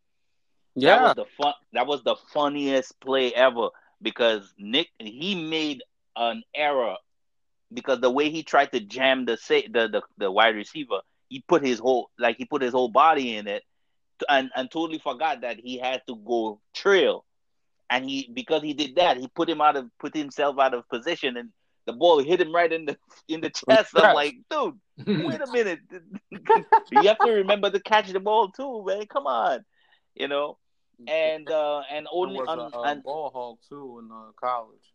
[0.74, 1.54] Yeah, that was the fun.
[1.72, 3.68] That was the funniest play ever
[4.02, 5.82] because Nick he made
[6.18, 6.96] an error
[7.72, 11.64] because the way he tried to jam the the the, the wide receiver, he put
[11.64, 13.62] his whole like he put his whole body in it,
[14.28, 17.24] and and totally forgot that he had to go trail,
[17.90, 20.88] and he because he did that, he put him out of put himself out of
[20.88, 21.50] position, and
[21.86, 22.96] the ball hit him right in the
[23.28, 23.92] in the chest.
[23.96, 24.78] I'm like, dude,
[25.16, 25.80] wait a minute,
[26.90, 29.06] you have to remember to catch the ball too, man.
[29.06, 29.64] Come on,
[30.14, 30.58] you know,
[31.06, 34.92] and uh and only was on, a, a and ball hog too in uh, college.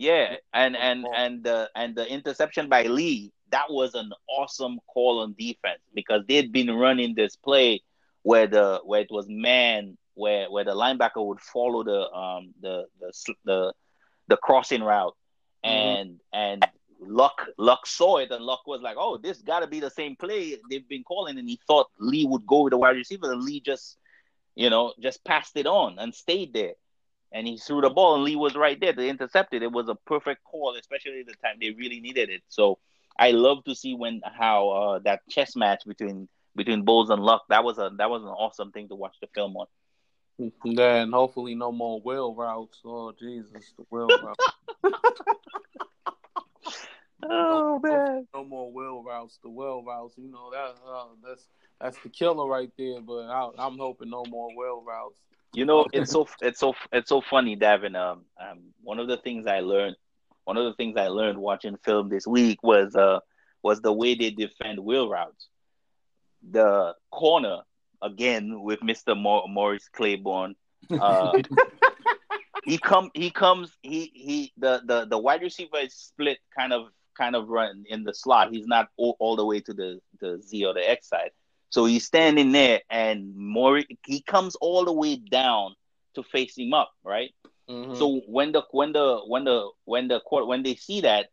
[0.00, 5.20] Yeah, and and and the and the interception by Lee that was an awesome call
[5.20, 7.82] on defense because they'd been running this play
[8.22, 12.86] where the where it was man where where the linebacker would follow the um the
[13.00, 13.72] the the,
[14.28, 15.16] the crossing route
[15.62, 16.38] and mm-hmm.
[16.38, 16.66] and
[17.02, 20.16] Luck Luck saw it and Luck was like, oh, this got to be the same
[20.16, 23.42] play they've been calling, and he thought Lee would go with the wide receiver, and
[23.42, 23.96] Lee just
[24.54, 26.74] you know just passed it on and stayed there.
[27.32, 29.62] And he threw the ball, and Lee was right there to intercept it.
[29.62, 32.42] It was a perfect call, especially the time they really needed it.
[32.48, 32.78] So
[33.18, 37.42] I love to see when how uh, that chess match between between Bowles and Luck.
[37.48, 39.66] That was a that was an awesome thing to watch the film on.
[40.64, 42.80] Then hopefully no more wheel routes.
[42.84, 44.46] Oh Jesus, the wheel routes.
[47.24, 49.38] oh no, man, no more wheel routes.
[49.42, 51.46] The wheel routes, you know that uh, that's
[51.80, 53.00] that's the killer right there.
[53.00, 55.20] But I, am hoping no more wheel routes.
[55.52, 57.96] You know, it's so it's so it's so funny, Davin.
[57.96, 59.96] Um, um, one of the things I learned,
[60.44, 63.20] one of the things I learned watching film this week was uh
[63.62, 65.48] was the way they defend wheel routes.
[66.50, 67.62] The corner
[68.00, 70.54] again with Mister Morris Claiborne.
[70.90, 71.42] Uh,
[72.64, 76.86] he come he comes he he the the the wide receiver is split kind of
[77.16, 78.52] kind of run in the slot.
[78.52, 81.30] He's not all, all the way to the the Z or the X side.
[81.70, 85.74] So he's standing there, and Maury he comes all the way down
[86.14, 87.30] to face him up, right?
[87.68, 87.94] Mm-hmm.
[87.94, 91.28] So when the when the when the when the court when they see that,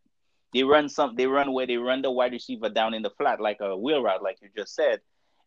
[0.53, 3.41] they run some they run where they run the wide receiver down in the flat
[3.41, 5.01] like a wheel route, like you just said,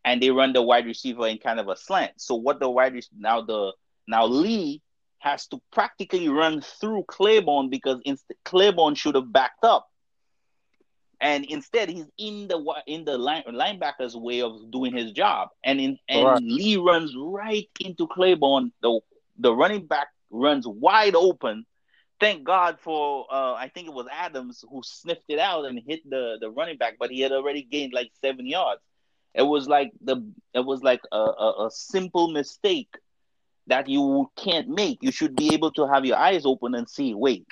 [0.05, 2.13] and they run the wide receiver in kind of a slant.
[2.17, 3.73] So what the wide now the
[4.09, 4.83] now Lee
[5.19, 9.90] has to practically run through Claiborne because inst- Claiborne should have backed up
[11.21, 15.81] and instead he's in the in the line, linebacker's way of doing his job, and
[15.81, 16.43] in and right.
[16.43, 18.73] Lee runs right into Claiborne.
[18.83, 19.01] The
[19.39, 21.67] the running back runs wide open.
[22.21, 26.09] Thank God for uh, I think it was Adams who sniffed it out and hit
[26.09, 28.81] the the running back, but he had already gained like seven yards.
[29.35, 30.17] It was like the
[30.55, 32.95] it was like a, a, a simple mistake
[33.67, 34.99] that you can't make.
[35.03, 37.15] You should be able to have your eyes open and see.
[37.15, 37.47] Wait,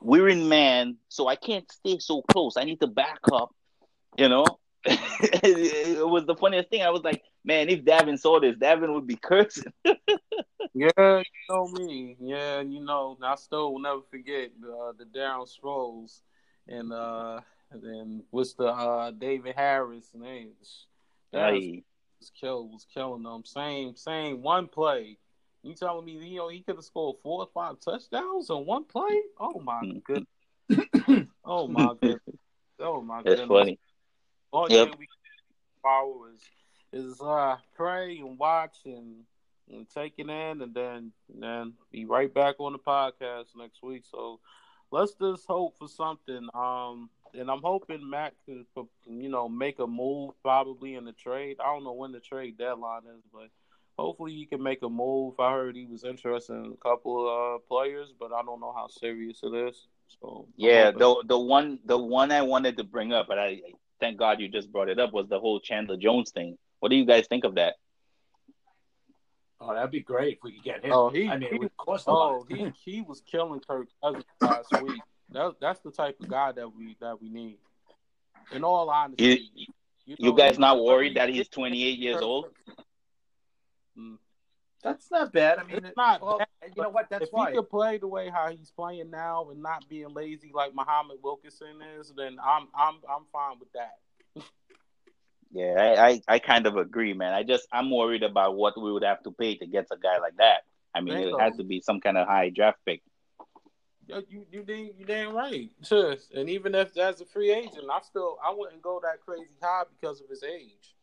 [0.00, 2.56] we're in man, so I can't stay so close.
[2.56, 3.54] I need to back up,
[4.16, 4.44] you know.
[4.84, 6.82] it was the funniest thing.
[6.82, 9.72] I was like, man, if Davin saw this, Davin would be cursing.
[9.84, 12.16] yeah, you know me.
[12.18, 16.20] Yeah, you know, I still will never forget uh, the Darren Sproles
[16.70, 17.40] and uh
[17.72, 20.52] and what's the uh David Harris name?
[21.32, 23.44] That was, kill was killing them.
[23.44, 25.18] Same same one play
[25.62, 28.84] you telling me you know he could have scored four or five touchdowns on one
[28.84, 29.20] play?
[29.38, 29.98] Oh my mm-hmm.
[30.04, 31.28] goodness!
[31.44, 32.20] oh my goodness!
[32.78, 33.40] Oh my goodness!
[33.40, 33.78] That's funny.
[34.52, 34.94] All yep.
[34.98, 35.06] we
[35.82, 36.42] follow is
[36.92, 39.24] is uh pray and watch and,
[39.70, 43.82] and take it in, and then and then be right back on the podcast next
[43.82, 44.04] week.
[44.10, 44.40] So
[44.90, 46.48] let's just hope for something.
[46.54, 48.66] Um, and I'm hoping Matt can
[49.06, 51.58] you know make a move probably in the trade.
[51.60, 53.50] I don't know when the trade deadline is, but
[54.00, 55.38] hopefully he can make a move.
[55.38, 58.72] I heard he was interested in a couple of uh, players, but I don't know
[58.74, 59.86] how serious it is.
[60.20, 63.60] So yeah, the the one the one I wanted to bring up, but I
[64.00, 66.58] thank God you just brought it up was the whole Chandler Jones thing.
[66.80, 67.74] What do you guys think of that?
[69.60, 70.92] Oh, that'd be great if we could get him.
[70.92, 73.88] Oh, he, I mean, he, it would cost a oh, he he was killing Kirk
[74.02, 75.00] Cousins last week.
[75.32, 77.58] That, that's the type of guy that we that we need.
[78.52, 79.66] In all honesty, you, you,
[80.06, 82.46] you, know, you guys not worried that he's 28 years old?
[84.00, 84.18] Mm.
[84.82, 85.58] That's not bad.
[85.58, 86.22] I mean, it's not.
[86.22, 87.10] Well, bad, you know what?
[87.10, 87.50] That's if why.
[87.50, 91.18] he could play the way how he's playing now and not being lazy like Muhammad
[91.22, 94.42] Wilkerson is, then I'm I'm I'm fine with that.
[95.52, 97.34] yeah, I, I, I kind of agree, man.
[97.34, 100.18] I just I'm worried about what we would have to pay to get a guy
[100.18, 100.62] like that.
[100.94, 101.36] I mean, Bingo.
[101.36, 103.02] it has to be some kind of high draft pick.
[104.06, 105.70] Yeah, you you damn you damn right.
[105.82, 109.56] Just and even if as a free agent, I still I wouldn't go that crazy
[109.62, 110.94] high because of his age.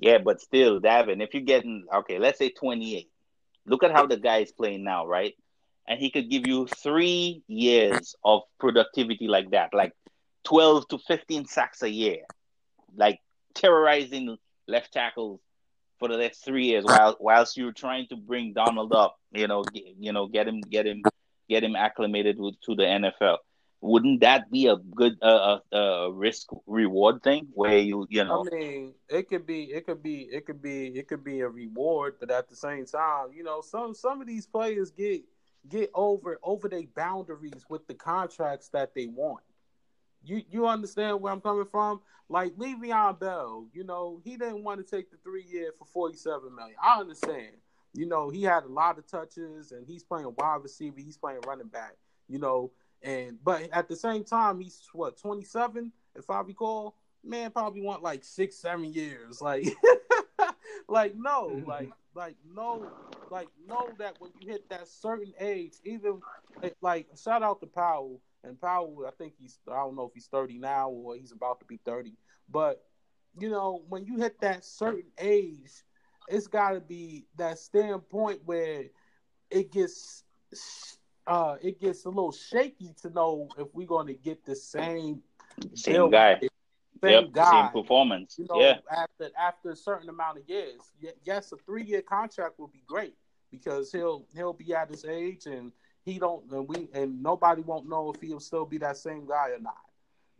[0.00, 3.08] Yeah, but still, Davin, if you're getting okay, let's say 28.
[3.66, 5.34] Look at how the guy is playing now, right?
[5.86, 9.92] And he could give you three years of productivity like that, like
[10.44, 12.22] 12 to 15 sacks a year,
[12.96, 13.20] like
[13.54, 15.40] terrorizing left tackles
[15.98, 19.64] for the next three years while whilst you're trying to bring Darnold up, you know,
[19.74, 21.02] you know, get him, get him,
[21.48, 23.36] get him acclimated to the NFL
[23.80, 28.44] wouldn't that be a good uh, uh, uh, risk reward thing where you you know?
[28.46, 31.48] I mean it could be it could be it could be it could be a
[31.48, 35.22] reward but at the same time you know some some of these players get
[35.68, 39.42] get over over their boundaries with the contracts that they want.
[40.22, 42.00] You you understand where I'm coming from?
[42.28, 46.54] Like Le'Veon Bell you know he didn't want to take the 3 year for 47
[46.54, 46.76] million.
[46.82, 47.52] I understand.
[47.94, 51.40] You know he had a lot of touches and he's playing wide receiver he's playing
[51.46, 51.96] running back
[52.28, 52.70] you know
[53.02, 56.96] and but at the same time, he's what twenty seven, if I recall.
[57.22, 59.42] Man, probably want like six, seven years.
[59.50, 59.66] Like,
[60.88, 61.68] like no, mm-hmm.
[61.68, 62.90] like, like no,
[63.30, 66.20] like know that when you hit that certain age, even
[66.80, 69.04] like shout out to Powell and Powell.
[69.06, 71.78] I think he's I don't know if he's thirty now or he's about to be
[71.84, 72.14] thirty,
[72.50, 72.82] but
[73.38, 75.70] you know when you hit that certain age,
[76.28, 78.84] it's got to be that standpoint where
[79.50, 80.24] it gets
[81.30, 85.22] uh, it gets a little shaky to know if we're going to get the same
[85.74, 86.50] same guy, same
[87.02, 88.36] yep, guy, same performance.
[88.36, 88.78] You know, yeah.
[88.90, 90.80] after after a certain amount of years,
[91.22, 93.14] yes, a three year contract will be great
[93.52, 95.70] because he'll he'll be at his age and
[96.04, 99.50] he don't and we and nobody won't know if he'll still be that same guy
[99.50, 99.78] or not.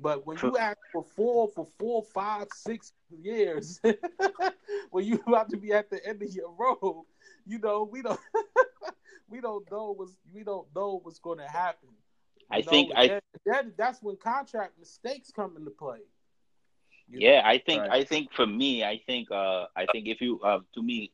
[0.01, 3.80] But when you ask for four, for four, five, six years,
[4.91, 7.05] when you about to be at the end of your road,
[7.47, 8.18] you know we don't
[9.31, 11.89] we don't know what's we don't know what's going to happen.
[12.51, 16.01] You I know, think I that, that, that's when contract mistakes come into play.
[17.09, 17.91] yeah, I think right.
[17.91, 21.12] I think for me, I think uh I think if you uh to me,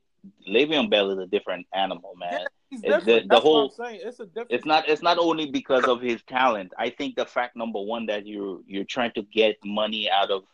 [0.48, 2.40] Le'Veon Bell is a different animal, man.
[2.70, 4.50] Yeah, the, the whole it's a different.
[4.50, 6.72] It's not it's not only because of his talent.
[6.78, 10.44] I think the fact number one that you're you're trying to get money out of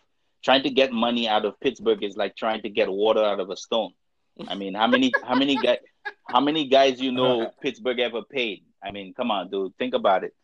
[0.44, 3.50] trying to get money out of Pittsburgh is like trying to get water out of
[3.50, 3.92] a stone.
[4.48, 5.78] I mean, how many how many guys
[6.28, 8.64] how many guys you know Pittsburgh ever paid?
[8.82, 10.34] I mean, come on, dude, think about it.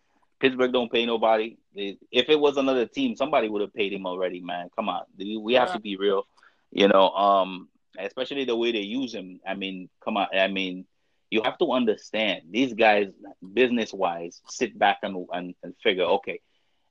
[0.41, 1.57] Pittsburgh don't pay nobody.
[1.75, 4.71] If it was another team, somebody would have paid him already, man.
[4.77, 6.25] Come on, we have to be real.
[6.71, 9.41] You know, um, especially the way they use him.
[9.47, 10.29] I mean, come on.
[10.33, 10.85] I mean,
[11.31, 13.09] you have to understand these guys,
[13.53, 16.41] business wise, sit back and, and, and figure, okay,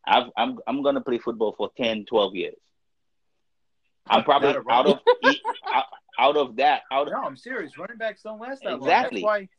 [0.05, 2.55] I've, I'm I'm gonna play football for 10, 12 years.
[4.09, 4.99] I'm probably out of
[6.17, 7.77] out of that, out of no, I'm serious.
[7.77, 9.21] Running backs don't last that exactly.
[9.21, 9.31] long.
[9.31, 9.49] That's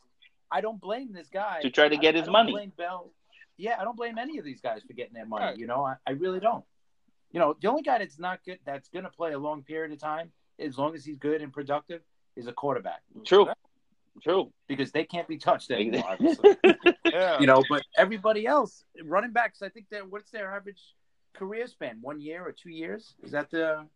[0.51, 2.53] why I don't blame this guy to try to get I, his I money.
[2.53, 3.13] Blame Bell.
[3.57, 5.45] Yeah, I don't blame any of these guys for getting their money.
[5.45, 5.57] Right.
[5.57, 6.65] You know, I, I really don't.
[7.33, 9.93] You know, the only guy that's not good, that's going to play a long period
[9.93, 12.01] of time, as long as he's good and productive,
[12.37, 13.03] is a quarterback.
[13.27, 13.49] True.
[14.23, 14.53] True.
[14.69, 16.17] Because they can't be touched anymore.
[17.05, 17.39] yeah.
[17.41, 20.83] You know, but everybody else, running backs, I think that what's their average
[21.35, 21.99] career span?
[22.01, 23.15] One year or two years?
[23.23, 23.87] Is that the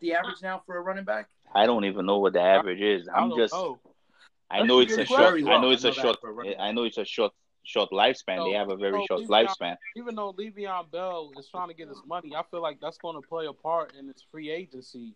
[0.00, 1.28] the average now for a running back?
[1.54, 3.08] I don't even know what the average is.
[3.14, 3.52] I'm just.
[3.52, 3.78] Know.
[4.50, 5.42] I know it's a short.
[5.42, 6.18] I know it's a short.
[6.58, 7.32] I know it's a short
[7.64, 8.44] short lifespan.
[8.44, 9.76] they have a very short Le'Veon, lifespan.
[9.96, 13.20] Even though Le'Veon Bell is trying to get his money, I feel like that's going
[13.20, 15.14] to play a part in his free agency.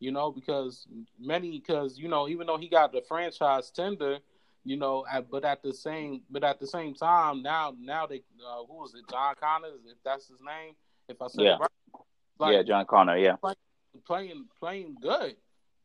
[0.00, 0.88] You know, because
[1.20, 4.18] many, because you know, even though he got the franchise tender,
[4.64, 8.22] you know, at, but at the same, but at the same time, now, now they,
[8.46, 10.74] uh, who was it, John Conners, if that's his name,
[11.08, 11.56] if I said yeah.
[11.60, 11.70] right,
[12.38, 13.56] like, yeah, John Conner, yeah, playing,
[14.06, 15.36] playing, playing good.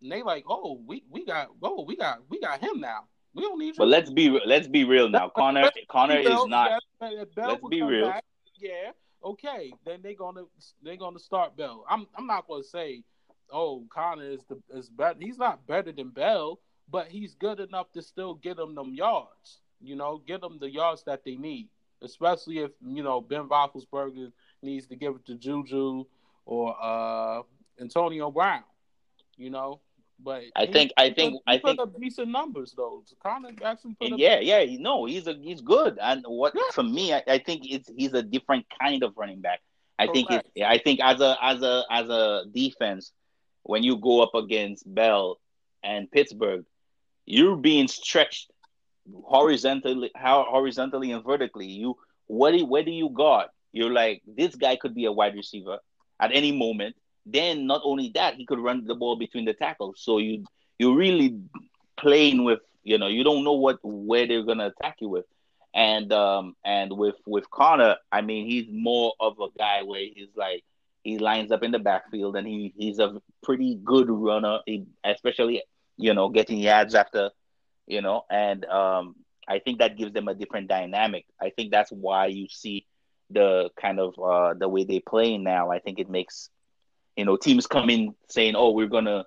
[0.02, 3.06] And they like, oh, we we got, oh, we got, we got him now.
[3.34, 3.76] We don't need.
[3.78, 5.30] But let's be let's be real now.
[5.30, 6.82] Conner Conner is not.
[7.00, 8.10] let's be real.
[8.10, 8.24] Back,
[8.60, 8.92] yeah.
[9.24, 9.72] Okay.
[9.86, 10.44] Then they're gonna
[10.82, 11.86] they're gonna start Bell.
[11.90, 13.04] I'm I'm not gonna say,
[13.52, 15.20] oh, Conner is the is better.
[15.20, 19.60] He's not better than Bell, but he's good enough to still get them them yards.
[19.82, 21.70] You know, get them the yards that they need.
[22.02, 24.32] Especially if you know Ben Roethlisberger
[24.64, 26.06] needs to give it to Juju
[26.46, 27.42] or uh
[27.80, 28.64] Antonio Brown.
[29.36, 29.82] You know,
[30.20, 33.04] but I think I think I think up decent numbers though.
[33.22, 36.64] Conner actually put up yeah yeah no he's a he's good and what yeah.
[36.74, 39.62] for me I, I, think it's he's a different kind of running back.
[40.00, 40.30] I Correct.
[40.30, 43.12] think it, I think as a as a as a defense
[43.64, 45.40] when you go up against Bell
[45.84, 46.66] and Pittsburgh,
[47.26, 48.52] you're being stretched
[49.24, 51.68] horizontally how horizontally and vertically.
[51.68, 51.96] You
[52.26, 53.50] what do where do you guard?
[53.72, 55.78] You're like this guy could be a wide receiver
[56.20, 56.96] at any moment
[57.34, 60.02] then not only that, he could run the ball between the tackles.
[60.02, 60.46] So you
[60.80, 61.40] you really
[61.98, 65.26] playing with you know you don't know what where they're gonna attack you with.
[65.74, 70.30] And um and with with Conner, I mean he's more of a guy where he's
[70.36, 70.64] like
[71.04, 74.60] he lines up in the backfield, and he he's a pretty good runner,
[75.04, 75.64] especially
[75.98, 77.32] you know getting yards after
[77.88, 79.16] you know, and um,
[79.48, 81.26] I think that gives them a different dynamic.
[81.42, 82.86] I think that's why you see
[83.30, 85.72] the kind of uh, the way they play now.
[85.72, 86.50] I think it makes
[87.18, 89.26] you know teams come in saying, "Oh, we're gonna."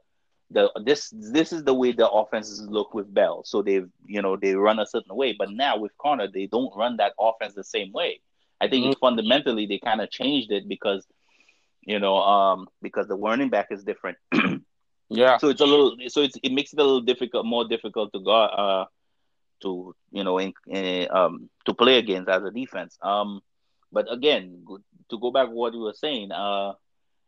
[0.52, 3.44] The, this this is the way the offenses look with Bell.
[3.44, 6.74] So they've you know they run a certain way, but now with Conner they don't
[6.76, 8.20] run that offense the same way.
[8.60, 8.92] I think mm-hmm.
[8.92, 11.06] it's fundamentally they kind of changed it because
[11.82, 14.18] you know um because the running back is different.
[15.08, 15.38] yeah.
[15.38, 18.20] So it's a little so it's it makes it a little difficult more difficult to
[18.20, 18.86] go uh
[19.62, 22.98] to you know in, in um to play against as a defense.
[23.02, 23.40] Um
[23.92, 24.64] but again
[25.10, 26.72] to go back to what you were saying uh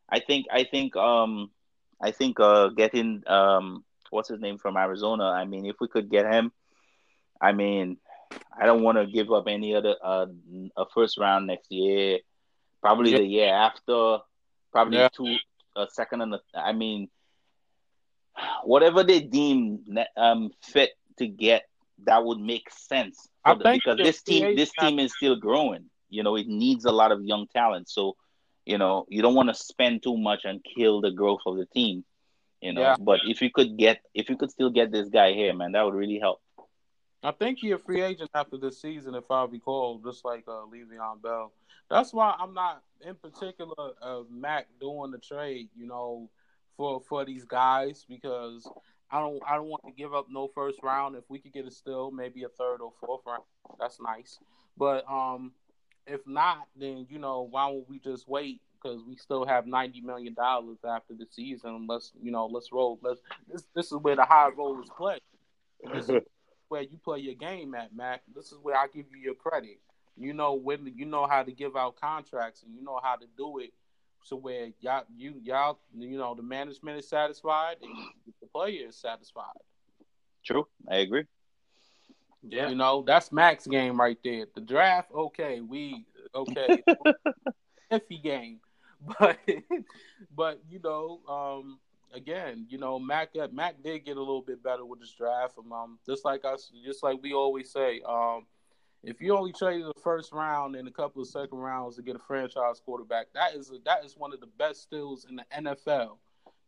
[0.09, 1.51] I think I think um
[2.01, 5.25] I think uh getting um what's his name from Arizona.
[5.25, 6.53] I mean, if we could get him,
[7.41, 7.97] I mean,
[8.59, 10.27] I don't want to give up any other uh
[10.77, 12.19] a first round next year.
[12.81, 13.19] Probably yeah.
[13.19, 14.19] the year after.
[14.73, 15.09] Probably yeah.
[15.15, 15.37] two
[15.77, 17.09] a second and a, I mean,
[18.65, 19.85] whatever they deem
[20.17, 21.69] um fit to get,
[22.05, 25.91] that would make sense the, because this team this team is still growing.
[26.09, 27.89] You know, it needs a lot of young talent.
[27.89, 28.17] So
[28.65, 31.67] you know, you don't want to spend too much and kill the growth of the
[31.67, 32.05] team.
[32.61, 32.97] You know, yeah.
[32.99, 35.85] but if you could get, if you could still get this guy here, man, that
[35.85, 36.41] would really help.
[37.25, 40.67] I think he's a free agent after this season, if I recall, just like uh,
[40.73, 41.53] Le'Veon Bell.
[41.91, 46.31] That's why I'm not in particular uh, Mac doing the trade, you know,
[46.77, 48.69] for for these guys because
[49.11, 51.17] I don't I don't want to give up no first round.
[51.17, 53.43] If we could get a still, maybe a third or fourth round,
[53.79, 54.39] that's nice.
[54.77, 55.53] But um,
[56.07, 58.61] if not, then you know why don't we just wait?
[58.81, 61.87] Because we still have ninety million dollars after the season.
[61.89, 62.99] Let's you know let's roll.
[63.03, 65.19] Let's this this is where the high rollers play.
[65.93, 66.23] This is
[66.69, 68.23] where you play your game at, Mac.
[68.35, 69.79] This is where I give you your credit.
[70.17, 73.27] You know when you know how to give out contracts and you know how to
[73.37, 73.73] do it
[74.25, 77.93] so where y'all you y'all you know the management is satisfied and
[78.41, 79.47] the player is satisfied.
[80.45, 81.25] True, I agree.
[82.43, 82.69] Yeah.
[82.69, 84.47] You know, that's Max game right there.
[84.55, 86.83] The draft, okay, we okay.
[87.93, 88.61] iffy game.
[89.19, 89.41] But
[90.37, 91.81] but you know, um
[92.15, 95.55] again, you know, Mac Mac did get a little bit better with this draft.
[95.59, 98.47] Um, just like us, just like we always say, um,
[99.03, 102.15] if you only traded the first round and a couple of second rounds to get
[102.15, 105.45] a franchise quarterback, that is a, that is one of the best steals in the
[105.53, 106.19] NFL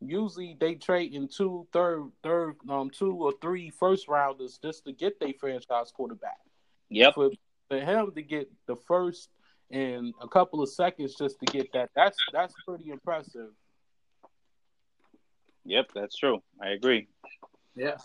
[0.01, 4.93] usually they trade in two, third, third, um, two or three first rounders just to
[4.93, 6.39] get their franchise quarterback.
[6.91, 7.15] Yep.
[7.15, 7.31] For,
[7.69, 9.29] for him to get the first
[9.71, 13.51] and a couple of seconds just to get that, that's that's pretty impressive.
[15.65, 16.43] Yep, that's true.
[16.63, 17.09] I agree.
[17.75, 17.97] Yeah.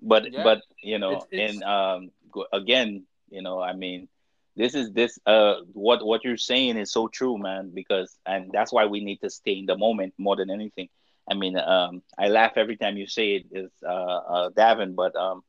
[0.00, 0.44] But yeah.
[0.44, 1.52] but you know, it's, it's...
[1.54, 2.10] and um,
[2.52, 4.08] again, you know, I mean,
[4.56, 7.72] this is this uh what what you're saying is so true, man.
[7.74, 10.88] Because and that's why we need to stay in the moment more than anything.
[11.30, 15.14] I mean, um, I laugh every time you say it is uh, uh, Davin, but
[15.16, 15.42] um,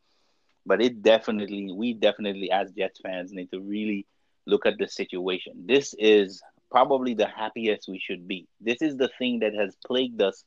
[0.65, 4.05] but it definitely, we definitely as Jets fans need to really
[4.45, 5.65] look at the situation.
[5.65, 8.47] This is probably the happiest we should be.
[8.59, 10.43] This is the thing that has plagued us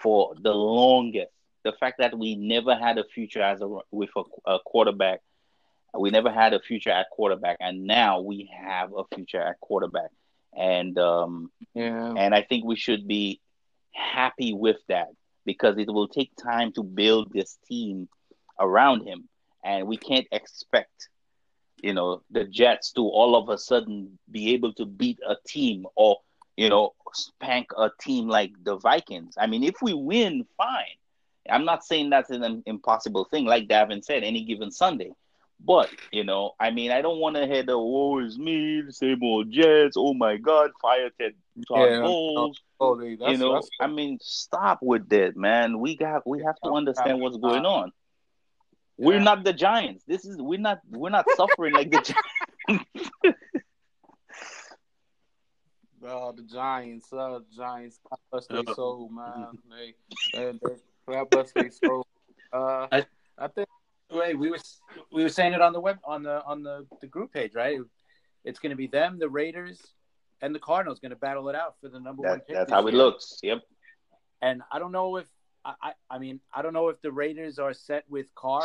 [0.00, 1.32] for the longest.
[1.64, 5.20] The fact that we never had a future as a with a, a quarterback,
[5.98, 10.10] we never had a future at quarterback, and now we have a future at quarterback.
[10.56, 13.40] And um, yeah, and I think we should be
[13.94, 15.08] happy with that
[15.44, 18.08] because it will take time to build this team
[18.58, 19.28] around him.
[19.64, 21.08] And we can't expect,
[21.82, 25.86] you know, the Jets to all of a sudden be able to beat a team
[25.96, 26.18] or,
[26.56, 29.34] you know, spank a team like the Vikings.
[29.38, 30.96] I mean, if we win, fine.
[31.48, 35.12] I'm not saying that's an impossible thing, like Davin said, any given Sunday.
[35.66, 38.92] But you know, I mean, I don't want to hear the "Oh, it's me, the
[38.92, 41.34] same old Jets." Oh my God, fire Ted
[41.66, 42.60] Todd yeah, Bowles.
[42.80, 45.78] Oh, you know, I mean, stop with that, man.
[45.78, 47.92] We got, we have to understand what's going on.
[48.98, 50.04] We're not the Giants.
[50.06, 52.14] This is we're not we're not suffering like the
[52.68, 53.10] Giants.
[56.06, 59.58] Oh, the Giants, uh, Giants, God bless their soul, man.
[59.70, 59.94] They,
[60.34, 60.76] they, they,
[61.08, 62.06] God bless their soul.
[62.52, 63.06] Uh, I,
[63.38, 63.68] I think
[64.14, 64.58] Wait, we were
[65.12, 67.78] we were saying it on the web on the on the, the group page, right?
[68.44, 69.80] It's going to be them, the Raiders,
[70.42, 72.56] and the Cardinals going to battle it out for the number that, one pick.
[72.56, 73.38] That's how it looks.
[73.42, 73.62] Yep.
[74.42, 75.26] And I don't know if
[75.64, 78.64] I, I, I mean I don't know if the Raiders are set with Carr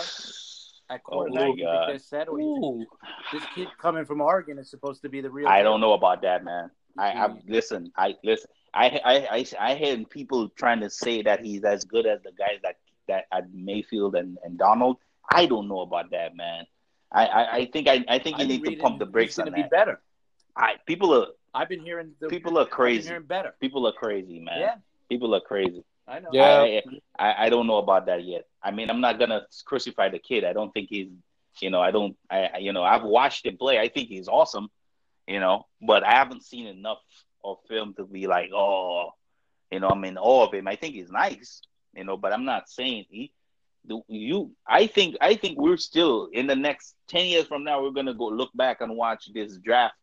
[0.89, 1.49] at oh, quarterback.
[1.49, 2.85] Oh, you they're set, or you
[3.31, 5.47] this kid coming from Oregon is supposed to be the real?
[5.47, 6.69] I don't know about that, man.
[6.97, 7.51] I, I hmm.
[7.51, 7.91] listen.
[7.97, 8.49] I listen.
[8.73, 12.31] I, I I I hear people trying to say that he's as good as the
[12.31, 12.75] guys that
[13.07, 14.95] that at Mayfield and, and Darnold.
[15.31, 16.65] I don't know about that, man.
[17.11, 19.45] I, I, I think I, I think you I need to pump the brakes on
[19.45, 19.55] that.
[19.55, 19.99] Be better.
[20.55, 23.09] I people are I've been hearing the, people are crazy.
[23.09, 23.53] hearing better.
[23.59, 24.59] People are crazy, man.
[24.59, 24.75] Yeah.
[25.09, 25.83] People are crazy.
[26.07, 26.29] I know.
[26.31, 26.81] Yeah.
[27.17, 28.45] I, I, I don't know about that yet.
[28.61, 30.43] I mean, I'm not gonna crucify the kid.
[30.43, 31.09] I don't think he's,
[31.61, 33.79] you know, I don't, I, you know, I've watched him play.
[33.79, 34.69] I think he's awesome,
[35.27, 36.99] you know, but I haven't seen enough
[37.43, 39.11] of film to be like, oh,
[39.71, 40.67] you know, I'm in awe of him.
[40.67, 41.61] I think he's nice,
[41.95, 43.31] you know, but I'm not saying he.
[44.07, 44.51] You?
[44.67, 47.81] I think I think we're still in the next ten years from now.
[47.81, 49.95] We're gonna go look back and watch this draft,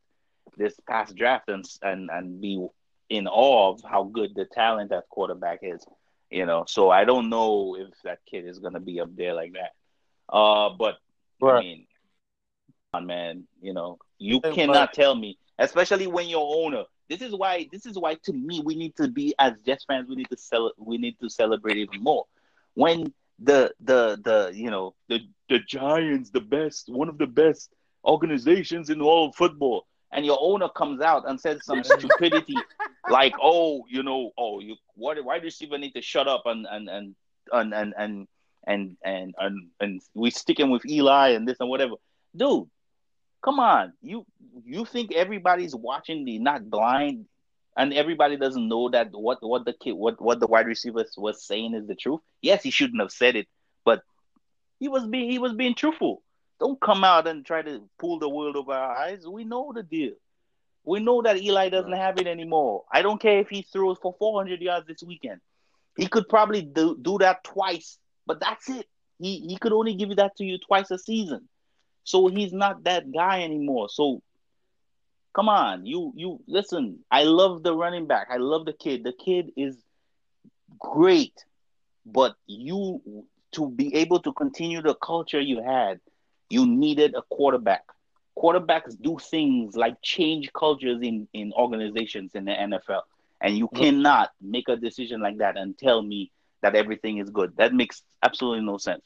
[0.57, 2.66] this past draft, and and and be
[3.09, 5.85] in awe of how good the talent at quarterback is.
[6.31, 9.53] You know, so I don't know if that kid is gonna be up there like
[9.53, 9.72] that.
[10.29, 10.97] Uh, but
[11.41, 11.57] right.
[11.57, 11.87] I mean,
[12.93, 16.85] on man, you know, you cannot tell me, especially when your owner.
[17.09, 17.68] This is why.
[17.70, 20.09] This is why, to me, we need to be as Jets fans.
[20.09, 20.72] We need to sell.
[20.77, 22.24] We need to celebrate even more
[22.74, 27.70] when the the the you know the the Giants, the best, one of the best
[28.05, 32.57] organizations in all of football, and your owner comes out and says some stupidity
[33.09, 35.22] like, "Oh, you know, oh, you what?
[35.24, 37.14] Why does even need to shut up and and and
[37.53, 38.28] and and and
[38.66, 41.95] and and and, and we sticking with Eli and this and whatever,
[42.34, 42.68] dude."
[43.45, 44.26] Come on, you
[44.64, 47.26] you think everybody's watching the not blind
[47.77, 51.45] and everybody doesn't know that what what the kid what what the wide receiver was
[51.47, 52.20] saying is the truth.
[52.41, 53.47] Yes, he shouldn't have said it,
[53.85, 54.03] but
[54.79, 56.22] he was being he was being truthful.
[56.59, 59.27] Don't come out and try to pull the world over our eyes.
[59.27, 60.12] We know the deal.
[60.85, 62.85] We know that Eli doesn't have it anymore.
[62.91, 65.41] I don't care if he throws for 400 yards this weekend.
[65.97, 68.87] He could probably do, do that twice, but that's it.
[69.18, 71.49] He he could only give you that to you twice a season.
[72.05, 73.89] So he's not that guy anymore.
[73.89, 74.22] So
[75.37, 77.01] Come on, you you listen.
[77.11, 78.28] I love the running back.
[78.30, 79.05] I love the kid.
[79.05, 79.76] The kid is
[80.78, 81.45] great,
[82.07, 86.01] but you to be able to continue the culture you had,
[86.49, 87.84] you needed a quarterback.
[88.34, 93.03] Quarterbacks do things like change cultures in in organizations in the NFL,
[93.43, 96.30] and you cannot make a decision like that and tell me
[96.62, 97.55] that everything is good.
[97.59, 99.03] That makes absolutely no sense.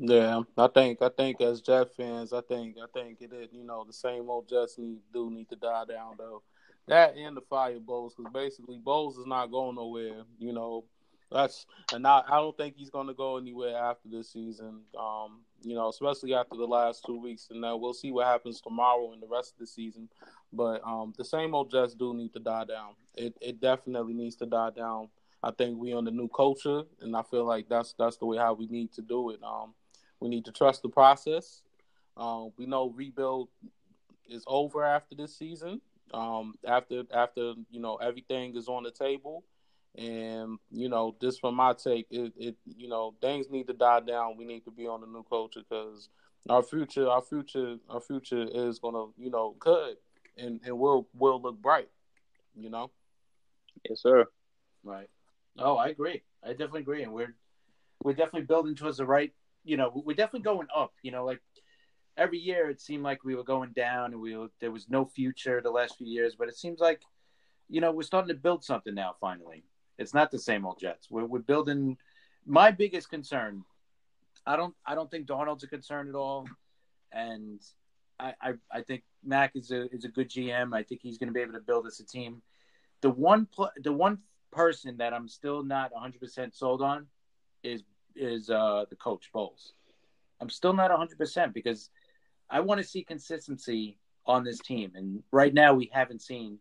[0.00, 3.64] Yeah, I think I think as Jet fans, I think I think it is you
[3.64, 6.42] know the same old Jets need do need to die down though.
[6.86, 10.22] That and the fire Bowles because basically Bowles is not going nowhere.
[10.38, 10.84] You know
[11.32, 14.82] that's and I, I don't think he's going to go anywhere after this season.
[14.96, 18.60] Um, you know, especially after the last two weeks, and then we'll see what happens
[18.60, 20.08] tomorrow and the rest of the season.
[20.52, 22.92] But um, the same old Jets do need to die down.
[23.16, 25.08] It it definitely needs to die down.
[25.42, 28.38] I think we on the new culture, and I feel like that's that's the way
[28.38, 29.40] how we need to do it.
[29.42, 29.74] Um,
[30.20, 31.62] we need to trust the process.
[32.16, 33.48] Um, we know rebuild
[34.28, 35.80] is over after this season.
[36.12, 39.44] Um, after after you know everything is on the table,
[39.96, 44.00] and you know just from my take, it, it you know things need to die
[44.00, 44.36] down.
[44.36, 46.08] We need to be on the new culture because
[46.48, 49.96] our future, our future, our future is gonna you know could
[50.36, 51.88] and and will will look bright.
[52.56, 52.90] You know.
[53.88, 54.26] Yes, sir.
[54.82, 55.08] Right.
[55.58, 56.22] Oh, I agree.
[56.42, 57.34] I definitely agree, and we're
[58.02, 59.32] we're definitely building towards the right
[59.64, 60.92] you know, we're definitely going up.
[61.02, 61.40] You know, like
[62.16, 65.04] every year it seemed like we were going down and we were, there was no
[65.04, 67.02] future the last few years, but it seems like,
[67.68, 69.14] you know, we're starting to build something now.
[69.20, 69.62] Finally,
[69.98, 71.10] it's not the same old Jets.
[71.10, 71.96] We're we're building.
[72.46, 73.62] My biggest concern,
[74.46, 76.46] I don't I don't think Darnold's a concern at all,
[77.12, 77.60] and
[78.18, 80.74] I I, I think Mac is a is a good GM.
[80.74, 82.40] I think he's going to be able to build us a team.
[83.02, 84.18] The one pl- the one
[84.50, 87.06] person that I'm still not 100 percent sold on
[87.62, 87.82] is
[88.18, 89.72] is uh, the coach Bowles.
[90.40, 91.90] I'm still not 100 percent because
[92.50, 96.58] I want to see consistency on this team, and right now we haven't seen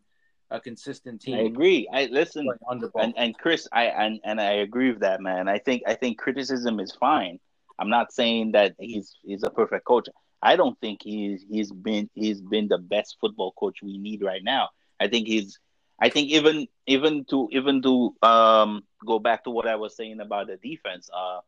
[0.49, 1.35] a consistent team.
[1.35, 1.87] I agree.
[1.91, 2.47] I listen,
[2.95, 5.47] and, and Chris, I and, and I agree with that, man.
[5.47, 7.39] I think I think criticism is fine.
[7.79, 10.07] I'm not saying that he's he's a perfect coach.
[10.41, 14.43] I don't think he's he's been he's been the best football coach we need right
[14.43, 14.69] now.
[14.99, 15.59] I think he's
[15.99, 20.19] I think even even to even to um go back to what I was saying
[20.19, 21.39] about the defense, uh,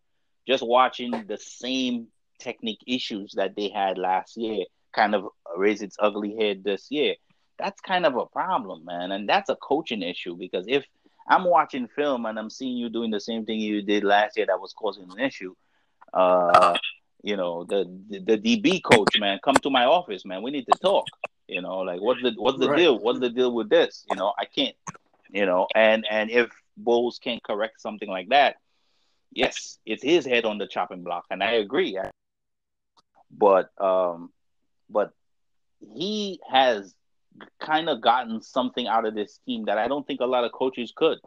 [0.47, 2.07] just watching the same
[2.39, 7.15] technique issues that they had last year kind of raise its ugly head this year.
[7.57, 10.85] That's kind of a problem, man, and that's a coaching issue because if
[11.27, 14.47] I'm watching film and I'm seeing you doing the same thing you did last year
[14.47, 15.53] that was causing an issue,
[16.13, 16.77] uh,
[17.21, 20.41] you know, the, the the DB coach, man, come to my office, man.
[20.41, 21.05] We need to talk.
[21.47, 22.77] You know, like what's the what's the right.
[22.77, 22.99] deal?
[22.99, 24.05] What's the deal with this?
[24.09, 24.75] You know, I can't.
[25.29, 26.49] You know, and and if
[26.83, 28.57] Bowles can't correct something like that,
[29.31, 31.97] yes, it's his head on the chopping block, and I agree.
[33.31, 34.31] But um,
[34.89, 35.11] but
[35.79, 36.95] he has
[37.59, 40.51] kind of gotten something out of this team that I don't think a lot of
[40.51, 41.19] coaches could.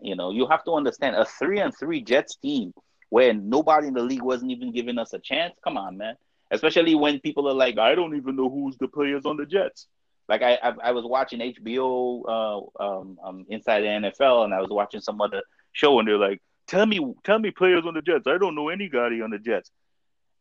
[0.00, 2.72] You know, you have to understand a three and three Jets team
[3.10, 5.54] where nobody in the league wasn't even giving us a chance.
[5.62, 6.16] Come on, man
[6.52, 9.88] especially when people are like, I don't even know who's the players on the Jets.
[10.28, 14.60] Like I I, I was watching HBO uh, um, um, Inside the NFL, and I
[14.60, 15.42] was watching some other
[15.72, 18.26] show, and they're like, "Tell me, tell me players on the Jets.
[18.26, 19.70] I don't know anybody on the Jets."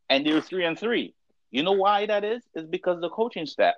[0.10, 1.14] And they're three and three.
[1.52, 2.44] You know why that is?
[2.54, 3.76] It's because the coaching staff.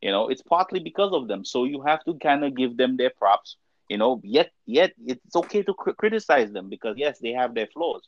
[0.00, 1.44] You know, it's partly because of them.
[1.44, 3.56] So you have to kind of give them their props.
[3.88, 7.66] You know, yet yet it's okay to cr- criticize them because yes, they have their
[7.66, 8.02] flaws.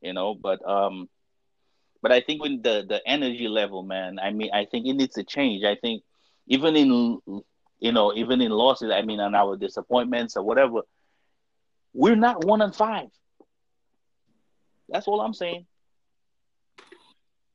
[0.00, 1.08] You know, but um,
[2.02, 5.14] but I think when the the energy level, man, I mean, I think it needs
[5.14, 5.64] to change.
[5.64, 6.02] I think
[6.46, 7.20] even in
[7.78, 10.82] you know even in losses, I mean, on our disappointments or whatever,
[11.92, 13.08] we're not one and five.
[14.88, 15.66] That's all I'm saying.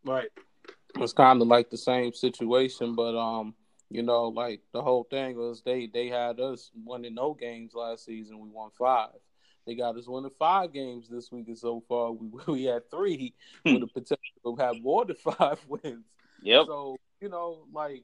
[0.06, 0.30] Right.
[0.98, 3.54] It's kind of like the same situation, but um,
[3.90, 8.06] you know, like the whole thing was they they had us winning no games last
[8.06, 8.40] season.
[8.40, 9.10] We won five.
[9.66, 13.34] They got us winning five games this week, and so far we we had three
[13.66, 16.06] with the potential to have more than five wins.
[16.42, 16.66] Yep.
[16.68, 18.04] So you know, like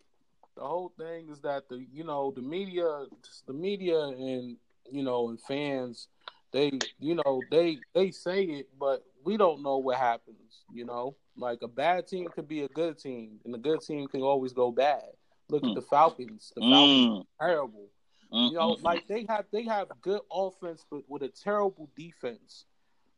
[0.56, 3.06] the whole thing is that the you know the media,
[3.48, 4.58] the media, and
[4.92, 6.08] you know, and fans,
[6.52, 10.64] they you know they they say it, but we don't know what happens.
[10.74, 14.08] You know, like a bad team could be a good team, and a good team
[14.08, 15.04] can always go bad.
[15.50, 15.70] Look Mm.
[15.70, 16.52] at the Falcons.
[16.56, 17.26] The Falcons Mm.
[17.40, 17.88] are terrible.
[18.32, 22.66] Mm, You know, like they have they have good offense, but with a terrible defense.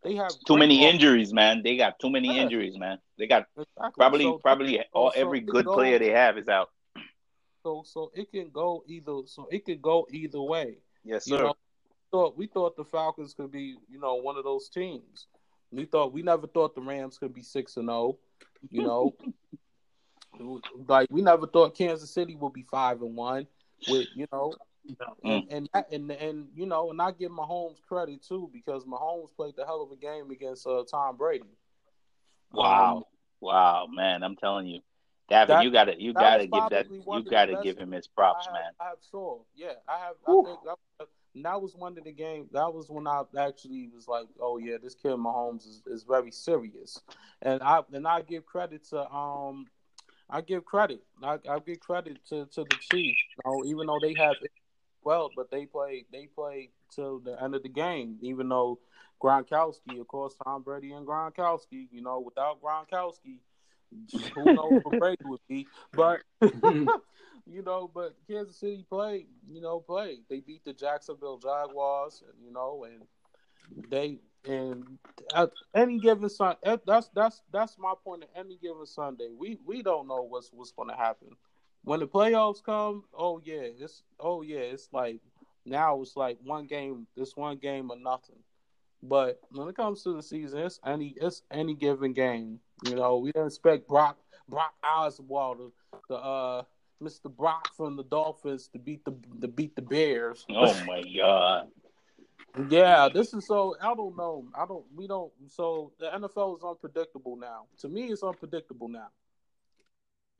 [0.04, 0.96] They have too many offense.
[0.96, 1.64] injuries, man.
[1.64, 2.42] They got too many Yeah.
[2.42, 3.00] injuries, man.
[3.18, 3.92] They got Exactly.
[3.96, 6.72] probably So- probably all so every good player they have is out.
[7.64, 9.22] So so it can go either.
[9.26, 10.78] So it could go either way.
[11.04, 11.44] Yes, You sir.
[11.44, 11.56] know,
[12.12, 15.28] thought we thought the Falcons could be, you know, one of those teams.
[15.72, 18.18] We thought we never thought the Rams could be six and zero.
[18.70, 19.16] You know,
[20.88, 23.48] like we never thought Kansas City would be five and one.
[23.88, 24.54] With you know,
[25.24, 29.34] and and, that, and and you know, and I give Mahomes credit too because Mahomes
[29.36, 31.44] played the hell of a game against uh, Tom Brady.
[32.52, 33.04] Wow, Um,
[33.42, 34.24] wow, man!
[34.24, 34.80] I'm telling you,
[35.30, 38.46] Davin, That- you gotta you gotta give that you gotta give him his I props,
[38.46, 38.72] have, man.
[38.80, 39.40] I have saw.
[39.56, 40.16] Yeah, I have.
[40.26, 40.42] Whew.
[40.42, 41.08] I think that,
[41.44, 42.50] that was one of the games.
[42.52, 46.32] That was when I actually was like, "Oh yeah, this kid Mahomes is, is very
[46.32, 47.02] serious,"
[47.42, 49.66] and I and I give credit to um,
[50.30, 51.04] I give credit.
[51.24, 53.20] I, I give credit to, to the Chiefs.
[53.38, 54.36] You know, even though they have
[55.04, 58.18] well, but they played they played till the end of the game.
[58.22, 58.80] Even though
[59.22, 61.88] Gronkowski, of course, Tom Brady and Gronkowski.
[61.92, 63.40] You know, without Gronkowski,
[64.36, 65.68] who knows what Brady would be?
[65.92, 70.20] But you know, but Kansas City played, you know, played.
[70.30, 73.04] They beat the Jacksonville Jaguars, you know, and
[73.90, 74.98] they and
[75.34, 78.24] at any given Sun, that's that's that's my point.
[78.24, 81.30] At any given Sunday, we we don't know what's what's going to happen
[81.84, 83.04] when the playoffs come.
[83.18, 85.22] Oh yeah, it's oh yeah, it's like
[85.66, 88.40] now it's like one game, this one game or nothing.
[89.02, 92.60] But when it comes to the season, it's any it's any given game.
[92.86, 94.18] You know, we don't expect Brock
[94.50, 95.72] Brock Osweiler,
[96.10, 96.64] the uh
[97.02, 97.34] Mr.
[97.36, 100.46] Brock from the Dolphins to beat the to beat the Bears.
[100.50, 101.70] Oh my god!
[102.70, 104.46] Yeah, this is so I don't know.
[104.56, 107.66] I don't we don't so the NFL is unpredictable now.
[107.80, 109.08] To me it's unpredictable now.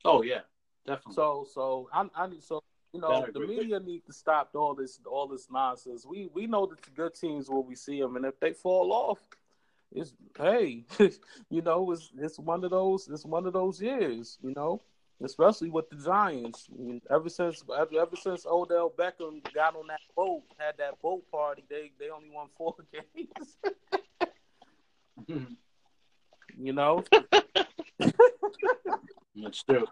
[0.04, 0.40] Oh yeah,
[0.86, 1.14] definitely.
[1.14, 3.56] So so I I need so you know Better the agree.
[3.56, 6.06] media need to stop all this all this nonsense.
[6.06, 8.92] We we know that the good teams will we see them and if they fall
[8.92, 9.18] off
[9.94, 10.84] it's hey,
[11.50, 14.82] you know, it's it's one of those it's one of those years, you know.
[15.22, 19.86] Especially with the Giants, I mean, ever since ever, ever since Odell Beckham got on
[19.86, 23.56] that boat, had that boat party, they they only won four games.
[26.58, 27.04] you know,
[29.36, 29.86] That's true.